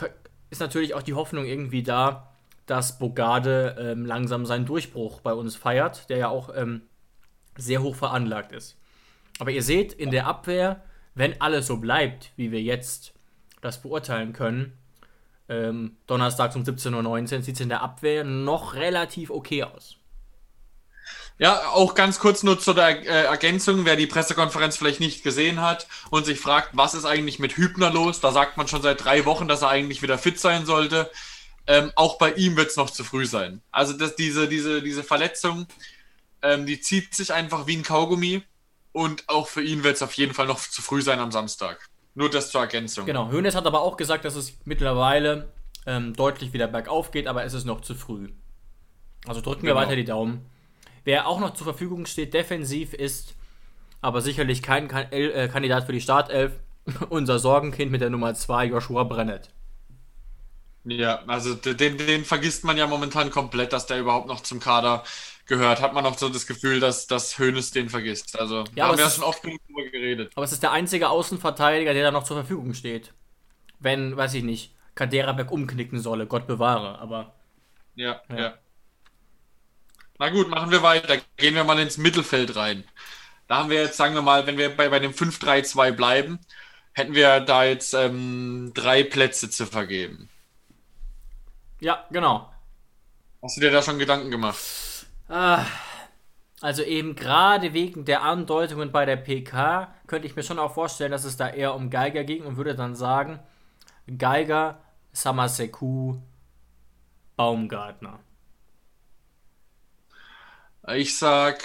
[0.50, 2.34] ist natürlich auch die Hoffnung irgendwie da,
[2.66, 6.82] dass Bogarde ähm, langsam seinen Durchbruch bei uns feiert, der ja auch ähm,
[7.56, 8.80] sehr hoch veranlagt ist.
[9.38, 13.14] Aber ihr seht, in der Abwehr, wenn alles so bleibt, wie wir jetzt
[13.62, 14.74] das beurteilen können,
[15.48, 19.98] ähm, Donnerstag um 17.19 Uhr sieht es in der Abwehr noch relativ okay aus.
[21.38, 25.62] Ja, auch ganz kurz nur zu der äh, Ergänzung, wer die Pressekonferenz vielleicht nicht gesehen
[25.62, 28.22] hat und sich fragt, was ist eigentlich mit Hübner los?
[28.22, 31.12] Da sagt man schon seit drei Wochen, dass er eigentlich wieder fit sein sollte.
[31.68, 33.62] Ähm, auch bei ihm wird es noch zu früh sein.
[33.72, 35.68] Also dass diese, diese, diese Verletzung,
[36.42, 38.44] ähm, die zieht sich einfach wie ein Kaugummi
[38.94, 41.90] und auch für ihn wird es auf jeden Fall noch zu früh sein am Samstag.
[42.14, 43.06] Nur das zur Ergänzung.
[43.06, 45.52] Genau, Hönes hat aber auch gesagt, dass es mittlerweile
[45.86, 48.30] ähm, deutlich wieder bergauf geht, aber es ist noch zu früh.
[49.28, 49.76] Also drücken genau.
[49.76, 50.50] wir weiter die Daumen.
[51.06, 53.36] Wer auch noch zur Verfügung steht, defensiv, ist
[54.02, 56.52] aber sicherlich kein äh, Kandidat für die Startelf.
[57.10, 59.50] Unser Sorgenkind mit der Nummer 2, Joshua Brennett.
[60.84, 65.04] Ja, also den, den vergisst man ja momentan komplett, dass der überhaupt noch zum Kader
[65.48, 65.82] gehört.
[65.82, 68.40] Hat man auch so das Gefühl, dass, dass Hönes den vergisst.
[68.40, 70.32] Also ja, haben wir ja schon oft genug drüber geredet.
[70.36, 73.14] Aber es ist der einzige Außenverteidiger, der da noch zur Verfügung steht.
[73.80, 77.34] Wenn, weiß ich nicht, Kaderabek umknicken solle, Gott bewahre, aber.
[77.96, 78.38] Ja, ja.
[78.38, 78.54] ja.
[80.20, 81.18] Na gut, machen wir weiter.
[81.38, 82.84] Gehen wir mal ins Mittelfeld rein.
[83.48, 86.40] Da haben wir jetzt, sagen wir mal, wenn wir bei, bei dem 5-3-2 bleiben,
[86.94, 90.30] hätten wir da jetzt ähm, drei Plätze zu vergeben.
[91.80, 92.50] Ja, genau.
[93.44, 94.58] Hast du dir da schon Gedanken gemacht?
[95.28, 95.66] Ah,
[96.62, 101.12] also eben gerade wegen der Andeutungen bei der PK könnte ich mir schon auch vorstellen,
[101.12, 103.40] dass es da eher um Geiger ging und würde dann sagen,
[104.18, 106.18] Geiger, Samaseku,
[107.36, 108.20] Baumgartner.
[110.94, 111.64] Ich sag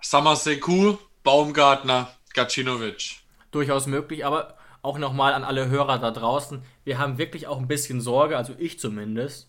[0.00, 3.20] Samaseku, Baumgartner, Gacinovic.
[3.52, 6.62] Durchaus möglich, aber auch nochmal an alle Hörer da draußen.
[6.82, 9.48] Wir haben wirklich auch ein bisschen Sorge, also ich zumindest,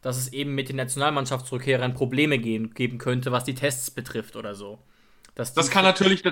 [0.00, 4.54] dass es eben mit den Nationalmannschaftsrückkehrern Probleme geben, geben könnte, was die Tests betrifft oder
[4.54, 4.78] so.
[5.34, 6.22] das kann natürlich,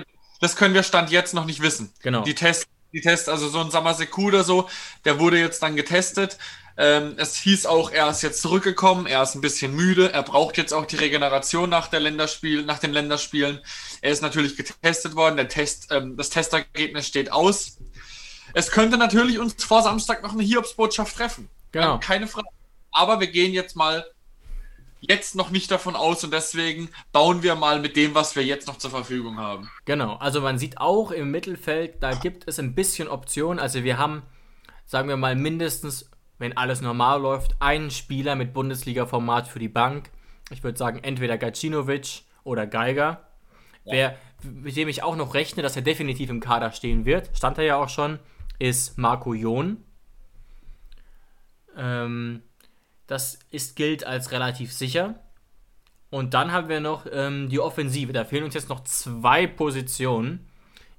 [0.41, 1.93] das können wir Stand jetzt noch nicht wissen.
[2.01, 2.23] Genau.
[2.23, 4.69] Die Tests, die Tests, also so ein Samaseku oder so,
[5.03, 6.37] der wurde jetzt dann getestet.
[6.75, 10.57] Ähm, es hieß auch, er ist jetzt zurückgekommen, er ist ein bisschen müde, er braucht
[10.57, 13.59] jetzt auch die Regeneration nach, der Länderspiel, nach den Länderspielen.
[14.01, 17.77] Er ist natürlich getestet worden, der Test, ähm, das Testergebnis steht aus.
[18.53, 21.49] Es könnte natürlich uns vor Samstag noch eine Hiobsbotschaft treffen.
[21.71, 21.99] Genau.
[21.99, 22.47] Keine Frage.
[22.91, 24.05] Aber wir gehen jetzt mal
[25.09, 28.67] jetzt noch nicht davon aus und deswegen bauen wir mal mit dem, was wir jetzt
[28.67, 29.69] noch zur Verfügung haben.
[29.85, 33.59] Genau, also man sieht auch im Mittelfeld, da gibt es ein bisschen Optionen.
[33.59, 34.23] Also wir haben,
[34.85, 36.09] sagen wir mal, mindestens
[36.43, 40.09] wenn alles normal läuft, einen Spieler mit Bundesliga-Format für die Bank.
[40.49, 43.27] Ich würde sagen, entweder Gacinovic oder Geiger.
[43.85, 43.93] Ja.
[43.93, 47.57] Wer, mit dem ich auch noch rechne, dass er definitiv im Kader stehen wird, stand
[47.57, 48.19] er ja auch schon,
[48.59, 49.83] ist Marco Jon.
[51.77, 52.43] Ähm,
[53.13, 55.15] das ist, gilt als relativ sicher.
[56.09, 58.11] Und dann haben wir noch ähm, die Offensive.
[58.11, 60.49] Da fehlen uns jetzt noch zwei Positionen.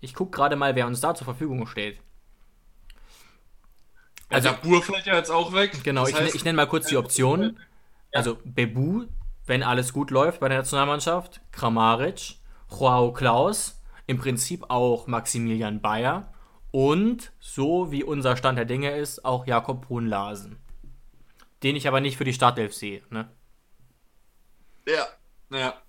[0.01, 1.99] Ich gucke gerade mal, wer uns da zur Verfügung steht.
[4.29, 5.83] Also, der Bur fällt ja jetzt auch weg.
[5.83, 7.59] Genau, ich, heißt, ich nenne mal kurz die Optionen.
[8.12, 9.07] Also Bebu,
[9.45, 12.37] wenn alles gut läuft bei der Nationalmannschaft, Kramaric,
[12.71, 16.33] Joao Klaus, im Prinzip auch Maximilian Bayer
[16.71, 20.64] und, so wie unser Stand der Dinge ist, auch Jakob Brunn-Larsen.
[21.65, 23.03] Den ich aber nicht für die Startelf sehe.
[23.11, 23.29] Ne?
[24.87, 25.09] Ja,
[25.51, 25.83] ja.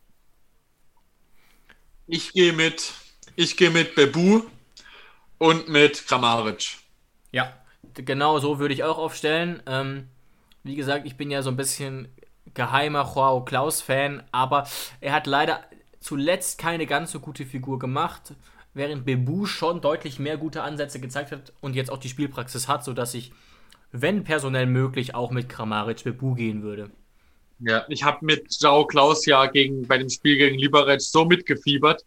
[2.07, 2.93] Ich gehe mit,
[3.35, 4.43] ich gehe mit Bebu
[5.37, 6.77] und mit Kramaric.
[7.31, 7.53] Ja,
[7.93, 9.61] genau so würde ich auch aufstellen.
[9.65, 10.07] Ähm,
[10.63, 12.07] wie gesagt, ich bin ja so ein bisschen
[12.53, 14.67] geheimer Joao Klaus-Fan, aber
[15.01, 15.63] er hat leider
[15.99, 18.33] zuletzt keine ganz so gute Figur gemacht,
[18.73, 22.83] während Bebu schon deutlich mehr gute Ansätze gezeigt hat und jetzt auch die Spielpraxis hat,
[22.85, 23.33] sodass ich,
[24.01, 26.91] wenn personell möglich, auch mit Kramaric Bebu gehen würde.
[27.59, 32.03] Ja, ich habe mit Jao Klaus ja gegen, bei dem Spiel gegen Liberec so mitgefiebert,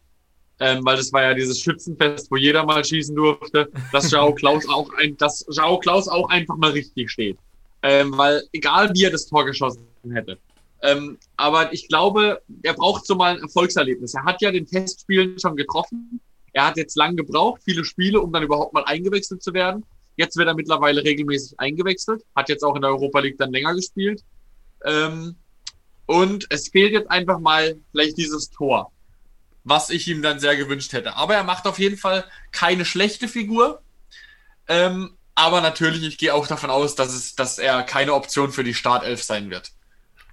[0.61, 4.69] ähm, weil das war ja dieses Schützenfest, wo jeder mal schießen durfte, dass Jao Klaus
[4.69, 7.39] auch ein, dass Jao Klaus auch einfach mal richtig steht.
[7.83, 10.39] Ähm, weil egal wie er das Tor geschossen hätte.
[10.83, 14.15] Ähm, aber ich glaube, er braucht so mal ein Erfolgserlebnis.
[14.15, 16.21] Er hat ja den Testspielen schon getroffen.
[16.53, 19.85] Er hat jetzt lang gebraucht, viele Spiele, um dann überhaupt mal eingewechselt zu werden.
[20.19, 23.73] Jetzt wird er mittlerweile regelmäßig eingewechselt, hat jetzt auch in der Europa League dann länger
[23.73, 24.25] gespielt.
[24.85, 25.37] Ähm,
[26.07, 28.91] und es fehlt jetzt einfach mal vielleicht dieses Tor,
[29.63, 31.15] was ich ihm dann sehr gewünscht hätte.
[31.15, 33.81] Aber er macht auf jeden Fall keine schlechte Figur.
[34.67, 38.65] Ähm, aber natürlich, ich gehe auch davon aus, dass, es, dass er keine Option für
[38.65, 39.71] die Startelf sein wird.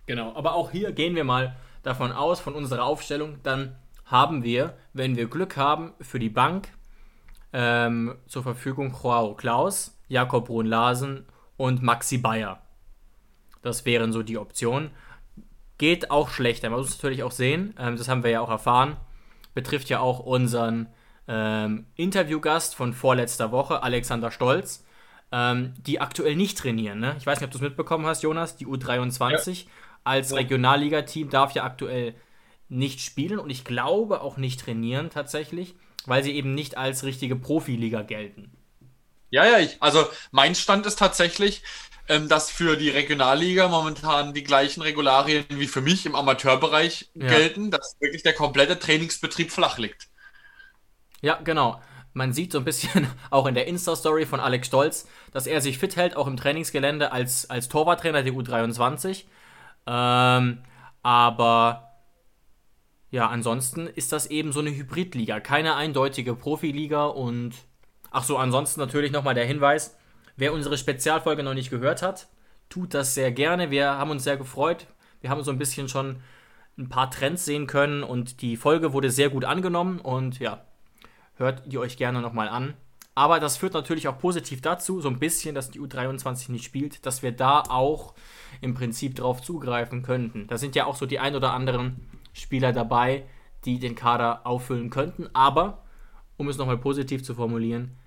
[0.08, 3.76] Genau, aber auch hier gehen wir mal davon aus, von unserer Aufstellung, dann
[4.06, 6.70] haben wir, wenn wir Glück haben, für die Bank
[7.58, 11.26] ähm, zur Verfügung Joao Klaus, Jakob Brun-Larsen
[11.56, 12.62] und Maxi Bayer.
[13.62, 14.92] Das wären so die Optionen.
[15.78, 18.50] Geht auch schlechter, man muss es natürlich auch sehen, ähm, das haben wir ja auch
[18.50, 18.98] erfahren.
[19.54, 20.90] Betrifft ja auch unseren
[21.30, 24.86] ähm, Interviewgast von vorletzter Woche, Alexander Stolz,
[25.32, 27.00] ähm, die aktuell nicht trainieren.
[27.00, 27.16] Ne?
[27.18, 29.66] Ich weiß nicht, ob du es mitbekommen hast, Jonas, die U23
[30.04, 30.38] als Ja.
[30.38, 32.16] Regionalliga-Team darf ja aktuell
[32.68, 35.76] nicht spielen und ich glaube auch nicht trainieren tatsächlich,
[36.06, 38.52] weil sie eben nicht als richtige Profiliga gelten.
[39.30, 41.64] Ja, ja, ich, also mein Stand ist tatsächlich,
[42.08, 47.28] ähm, dass für die Regionalliga momentan die gleichen Regularien wie für mich im Amateurbereich Ja.
[47.28, 50.08] gelten, dass wirklich der komplette Trainingsbetrieb flach liegt.
[51.22, 51.82] Ja, genau.
[52.14, 55.78] Man sieht so ein bisschen auch in der Insta-Story von Alex Stolz, dass er sich
[55.78, 59.26] fit hält, auch im Trainingsgelände als, als Torwarttrainer der U23.
[59.88, 60.64] Ähm,
[61.04, 61.85] aber
[63.16, 67.54] ja, ansonsten ist das eben so eine Hybridliga, keine eindeutige Profiliga und
[68.12, 69.98] ach so, ansonsten natürlich nochmal der Hinweis,
[70.36, 72.28] wer unsere Spezialfolge noch nicht gehört hat,
[72.68, 73.72] tut das sehr gerne.
[73.72, 74.88] Wir haben uns sehr gefreut.
[75.22, 76.18] Wir haben so ein bisschen schon
[76.78, 80.66] ein paar Trends sehen können und die Folge wurde sehr gut angenommen und ja,
[81.36, 82.74] hört die euch gerne nochmal an.
[83.18, 87.06] Aber das führt natürlich auch positiv dazu, so ein bisschen, dass die U23 nicht spielt,
[87.06, 88.14] dass wir da auch
[88.60, 90.48] im Prinzip drauf zugreifen könnten.
[90.48, 93.26] Da sind ja auch so die ein oder anderen Spieler dabei,
[93.66, 95.30] die den Kader auffüllen könnten.
[95.34, 95.84] Aber,
[96.38, 97.98] um es nochmal positiv zu formulieren,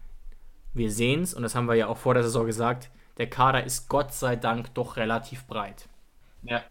[0.75, 3.65] wir sehen es, und das haben wir ja auch vor der Saison gesagt, der Kader
[3.65, 5.89] ist Gott sei Dank doch relativ breit.
[6.43, 6.65] Ja.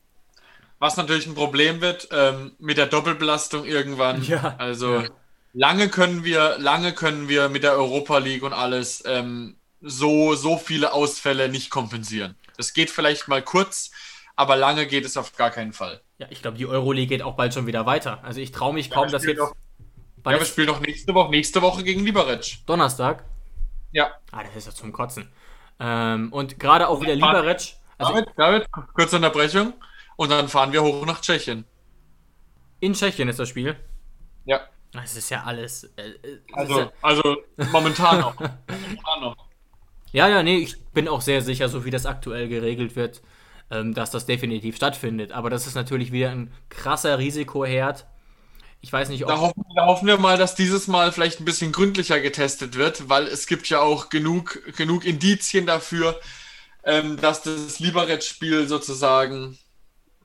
[0.79, 4.23] Was natürlich ein Problem wird ähm, mit der Doppelbelastung irgendwann.
[4.23, 4.55] Ja.
[4.57, 5.09] Also Ja.
[5.53, 10.57] lange können wir, lange können wir mit der Europa League und alles ähm, so, so
[10.57, 12.37] viele Ausfälle nicht kompensieren.
[12.57, 13.91] Das geht vielleicht mal kurz,
[14.35, 16.01] aber lange geht es auf gar keinen Fall.
[16.19, 18.23] Ja, ich glaube, die Euroleague geht auch bald schon wieder weiter.
[18.23, 19.37] Also ich traue mich kaum, wir dass jetzt.
[19.39, 19.53] doch-
[20.23, 22.57] Wann Ja, wir spielen doch nächste Woche, nächste Woche gegen Liberec.
[22.65, 23.23] Donnerstag?
[23.91, 24.11] Ja.
[24.31, 25.31] Ah, das ist ja zum Kotzen.
[25.79, 27.75] Ähm, und gerade auch wieder Liberec.
[27.99, 29.73] Also David, David, kurze Unterbrechung.
[30.15, 31.65] Und dann fahren wir hoch nach Tschechien.
[32.79, 33.75] in Tschechien ist das Spiel.
[34.45, 34.61] Ja.
[34.91, 35.83] Das ist ja alles.
[35.95, 37.37] Äh, äh, Also, ist also
[37.71, 38.35] momentan noch.
[38.39, 39.35] momentan noch.
[40.11, 43.21] ja, ja, ja, nee, ich bin auch sehr sicher, so wie das aktuell geregelt wird,
[43.71, 45.31] ähm, dass das definitiv stattfindet.
[45.31, 48.05] Aber das ist natürlich wieder ein krasser Risikoherd.
[48.81, 49.29] Ich weiß nicht, ob.
[49.29, 53.09] Da hoffen, da hoffen wir mal, dass dieses Mal vielleicht ein bisschen gründlicher getestet wird,
[53.09, 56.19] weil es gibt ja auch genug, genug Indizien dafür,
[56.83, 59.57] ähm, dass das Liberec-Spiel sozusagen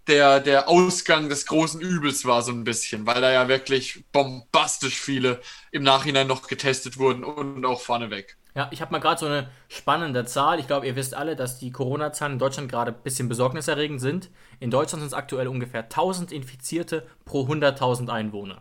[0.06, 5.00] der, der Ausgang des großen Übels war, so ein bisschen, weil da ja wirklich bombastisch
[5.00, 5.40] viele
[5.70, 8.36] im Nachhinein noch getestet wurden und auch vorneweg.
[8.54, 10.58] Ja, ich habe mal gerade so eine spannende Zahl.
[10.58, 14.30] Ich glaube, ihr wisst alle, dass die Corona-Zahlen in Deutschland gerade ein bisschen besorgniserregend sind.
[14.60, 18.60] In Deutschland sind es aktuell ungefähr 1000 Infizierte pro 100.000 Einwohner.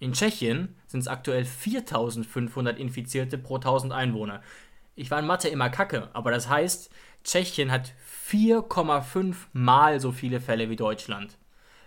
[0.00, 4.42] In Tschechien sind es aktuell 4500 Infizierte pro 1000 Einwohner.
[4.96, 6.90] Ich war in Mathe immer kacke, aber das heißt,
[7.22, 7.92] Tschechien hat
[8.28, 11.38] 4,5 mal so viele Fälle wie Deutschland.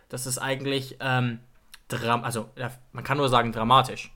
[0.08, 1.40] Das ist eigentlich, ähm,
[1.90, 2.50] also
[2.94, 4.14] man kann nur sagen dramatisch.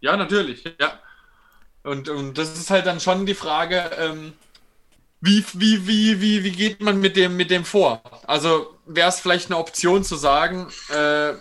[0.00, 1.00] Ja, natürlich, ja.
[1.84, 4.32] Und, und das ist halt dann schon die Frage, ähm,
[5.20, 8.02] wie, wie, wie, wie, wie geht man mit dem, mit dem vor?
[8.26, 11.32] Also wäre es vielleicht eine Option zu sagen, äh,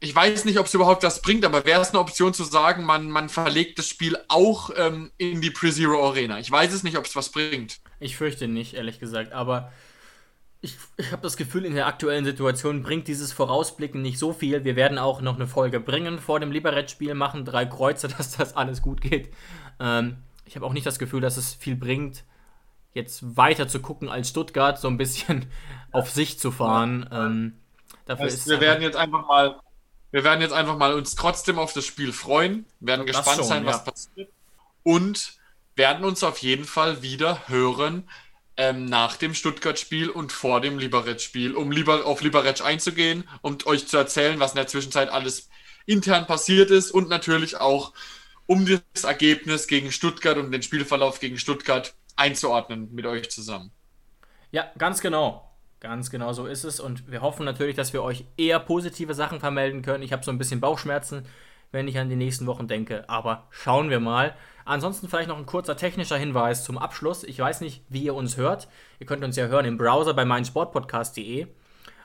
[0.00, 2.84] ich weiß nicht, ob es überhaupt was bringt, aber wäre es eine Option zu sagen,
[2.84, 6.40] man, man verlegt das Spiel auch ähm, in die Pre-Zero Arena?
[6.40, 7.78] Ich weiß es nicht, ob es was bringt.
[8.00, 9.72] Ich fürchte nicht, ehrlich gesagt, aber
[10.60, 14.64] ich, ich habe das Gefühl, in der aktuellen Situation bringt dieses Vorausblicken nicht so viel.
[14.64, 18.56] Wir werden auch noch eine Folge bringen vor dem Liberec-Spiel, machen drei Kreuze, dass das
[18.56, 19.32] alles gut geht.
[19.82, 20.16] Ähm,
[20.46, 22.24] ich habe auch nicht das Gefühl, dass es viel bringt,
[22.94, 25.46] jetzt weiter zu gucken als Stuttgart, so ein bisschen
[25.92, 27.08] auf sich zu fahren.
[27.12, 27.58] Ähm,
[28.06, 29.60] dafür heißt, ist wir werden jetzt einfach mal
[30.12, 33.64] wir werden jetzt einfach mal uns trotzdem auf das Spiel freuen, werden gespannt schon, sein,
[33.64, 33.90] was ja.
[33.90, 34.30] passiert
[34.82, 35.38] und
[35.74, 38.08] werden uns auf jeden Fall wieder hören
[38.58, 43.88] ähm, nach dem Stuttgart-Spiel und vor dem Liberec-Spiel, um lieber auf Liberec einzugehen und euch
[43.88, 45.48] zu erzählen, was in der Zwischenzeit alles
[45.86, 47.94] intern passiert ist und natürlich auch
[48.52, 53.70] um das Ergebnis gegen Stuttgart und den Spielverlauf gegen Stuttgart einzuordnen mit euch zusammen.
[54.50, 55.48] Ja, ganz genau.
[55.80, 56.78] Ganz genau so ist es.
[56.78, 60.02] Und wir hoffen natürlich, dass wir euch eher positive Sachen vermelden können.
[60.02, 61.24] Ich habe so ein bisschen Bauchschmerzen,
[61.70, 63.08] wenn ich an die nächsten Wochen denke.
[63.08, 64.36] Aber schauen wir mal.
[64.66, 67.24] Ansonsten vielleicht noch ein kurzer technischer Hinweis zum Abschluss.
[67.24, 68.68] Ich weiß nicht, wie ihr uns hört.
[69.00, 71.46] Ihr könnt uns ja hören im Browser bei meinsportpodcast.de.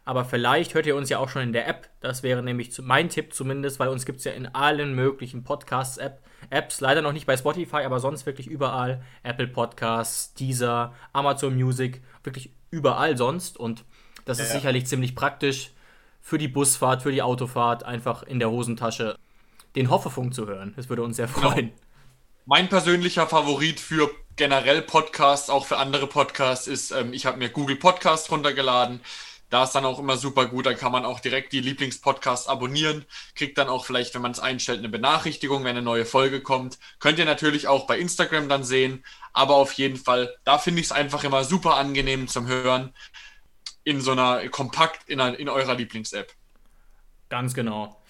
[0.07, 1.89] Aber vielleicht hört ihr uns ja auch schon in der App.
[1.99, 6.79] Das wäre nämlich mein Tipp zumindest, weil uns gibt es ja in allen möglichen Podcasts-Apps.
[6.79, 9.03] Leider noch nicht bei Spotify, aber sonst wirklich überall.
[9.23, 13.57] Apple Podcasts, Deezer, Amazon Music, wirklich überall sonst.
[13.57, 13.83] Und
[14.23, 14.55] das ist ja.
[14.55, 15.71] sicherlich ziemlich praktisch
[16.21, 19.17] für die Busfahrt, für die Autofahrt, einfach in der Hosentasche
[19.75, 20.71] den Hoffefunk zu hören.
[20.77, 21.51] Das würde uns sehr genau.
[21.51, 21.67] freuen.
[21.67, 21.79] Genau.
[22.45, 27.49] Mein persönlicher Favorit für generell Podcasts, auch für andere Podcasts, ist, ähm, ich habe mir
[27.49, 29.01] Google Podcast runtergeladen.
[29.49, 30.65] Da ist dann auch immer super gut.
[30.65, 33.05] Da kann man auch direkt die Lieblingspodcasts abonnieren.
[33.35, 36.77] Kriegt dann auch vielleicht, wenn man es einstellt, eine Benachrichtigung, wenn eine neue Folge kommt.
[36.99, 39.05] Könnt ihr natürlich auch bei Instagram dann sehen.
[39.31, 42.93] Aber auf jeden Fall, da finde ich es einfach immer super angenehm zum Hören.
[43.83, 46.33] In so einer kompakt in, in eurer Lieblings-App.
[47.29, 48.01] Ganz genau.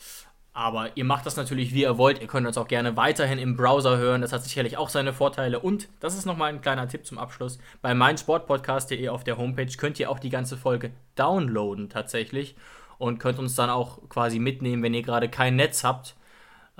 [0.57, 2.19] Aber ihr macht das natürlich, wie ihr wollt.
[2.19, 4.21] Ihr könnt uns auch gerne weiterhin im Browser hören.
[4.21, 5.59] Das hat sicherlich auch seine Vorteile.
[5.59, 7.59] Und das ist nochmal ein kleiner Tipp zum Abschluss.
[7.83, 12.55] Bei meinsportpodcast.de auf der Homepage könnt ihr auch die ganze Folge downloaden tatsächlich.
[12.97, 16.15] Und könnt uns dann auch quasi mitnehmen, wenn ihr gerade kein Netz habt.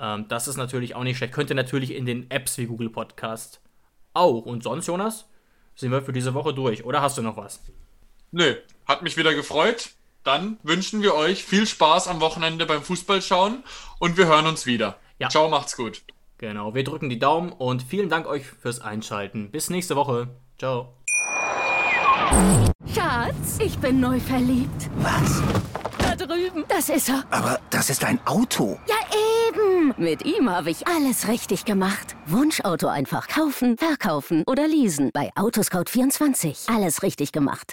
[0.00, 1.32] Ähm, das ist natürlich auch nicht schlecht.
[1.32, 3.60] Könnt ihr natürlich in den Apps wie Google Podcast
[4.12, 4.44] auch.
[4.44, 5.30] Und sonst, Jonas,
[5.76, 6.84] sind wir für diese Woche durch.
[6.84, 7.62] Oder hast du noch was?
[8.32, 8.56] Nö,
[8.88, 9.90] hat mich wieder gefreut
[10.28, 13.64] dann wünschen wir euch viel Spaß am Wochenende beim Fußballschauen
[13.98, 14.98] und wir hören uns wieder.
[15.18, 15.30] Ja.
[15.30, 16.02] Ciao, macht's gut.
[16.36, 19.50] Genau, wir drücken die Daumen und vielen Dank euch fürs Einschalten.
[19.50, 20.28] Bis nächste Woche.
[20.58, 20.92] Ciao.
[22.94, 24.90] Schatz, ich bin neu verliebt.
[24.98, 25.42] Was?
[25.98, 26.64] Da drüben.
[26.68, 27.24] Das ist er.
[27.30, 28.78] Aber das ist ein Auto.
[28.86, 28.96] Ja,
[29.48, 29.94] eben.
[29.96, 32.16] Mit ihm habe ich alles richtig gemacht.
[32.26, 35.10] Wunschauto einfach kaufen, verkaufen oder leasen.
[35.14, 36.72] Bei Autoscout24.
[36.72, 37.72] Alles richtig gemacht.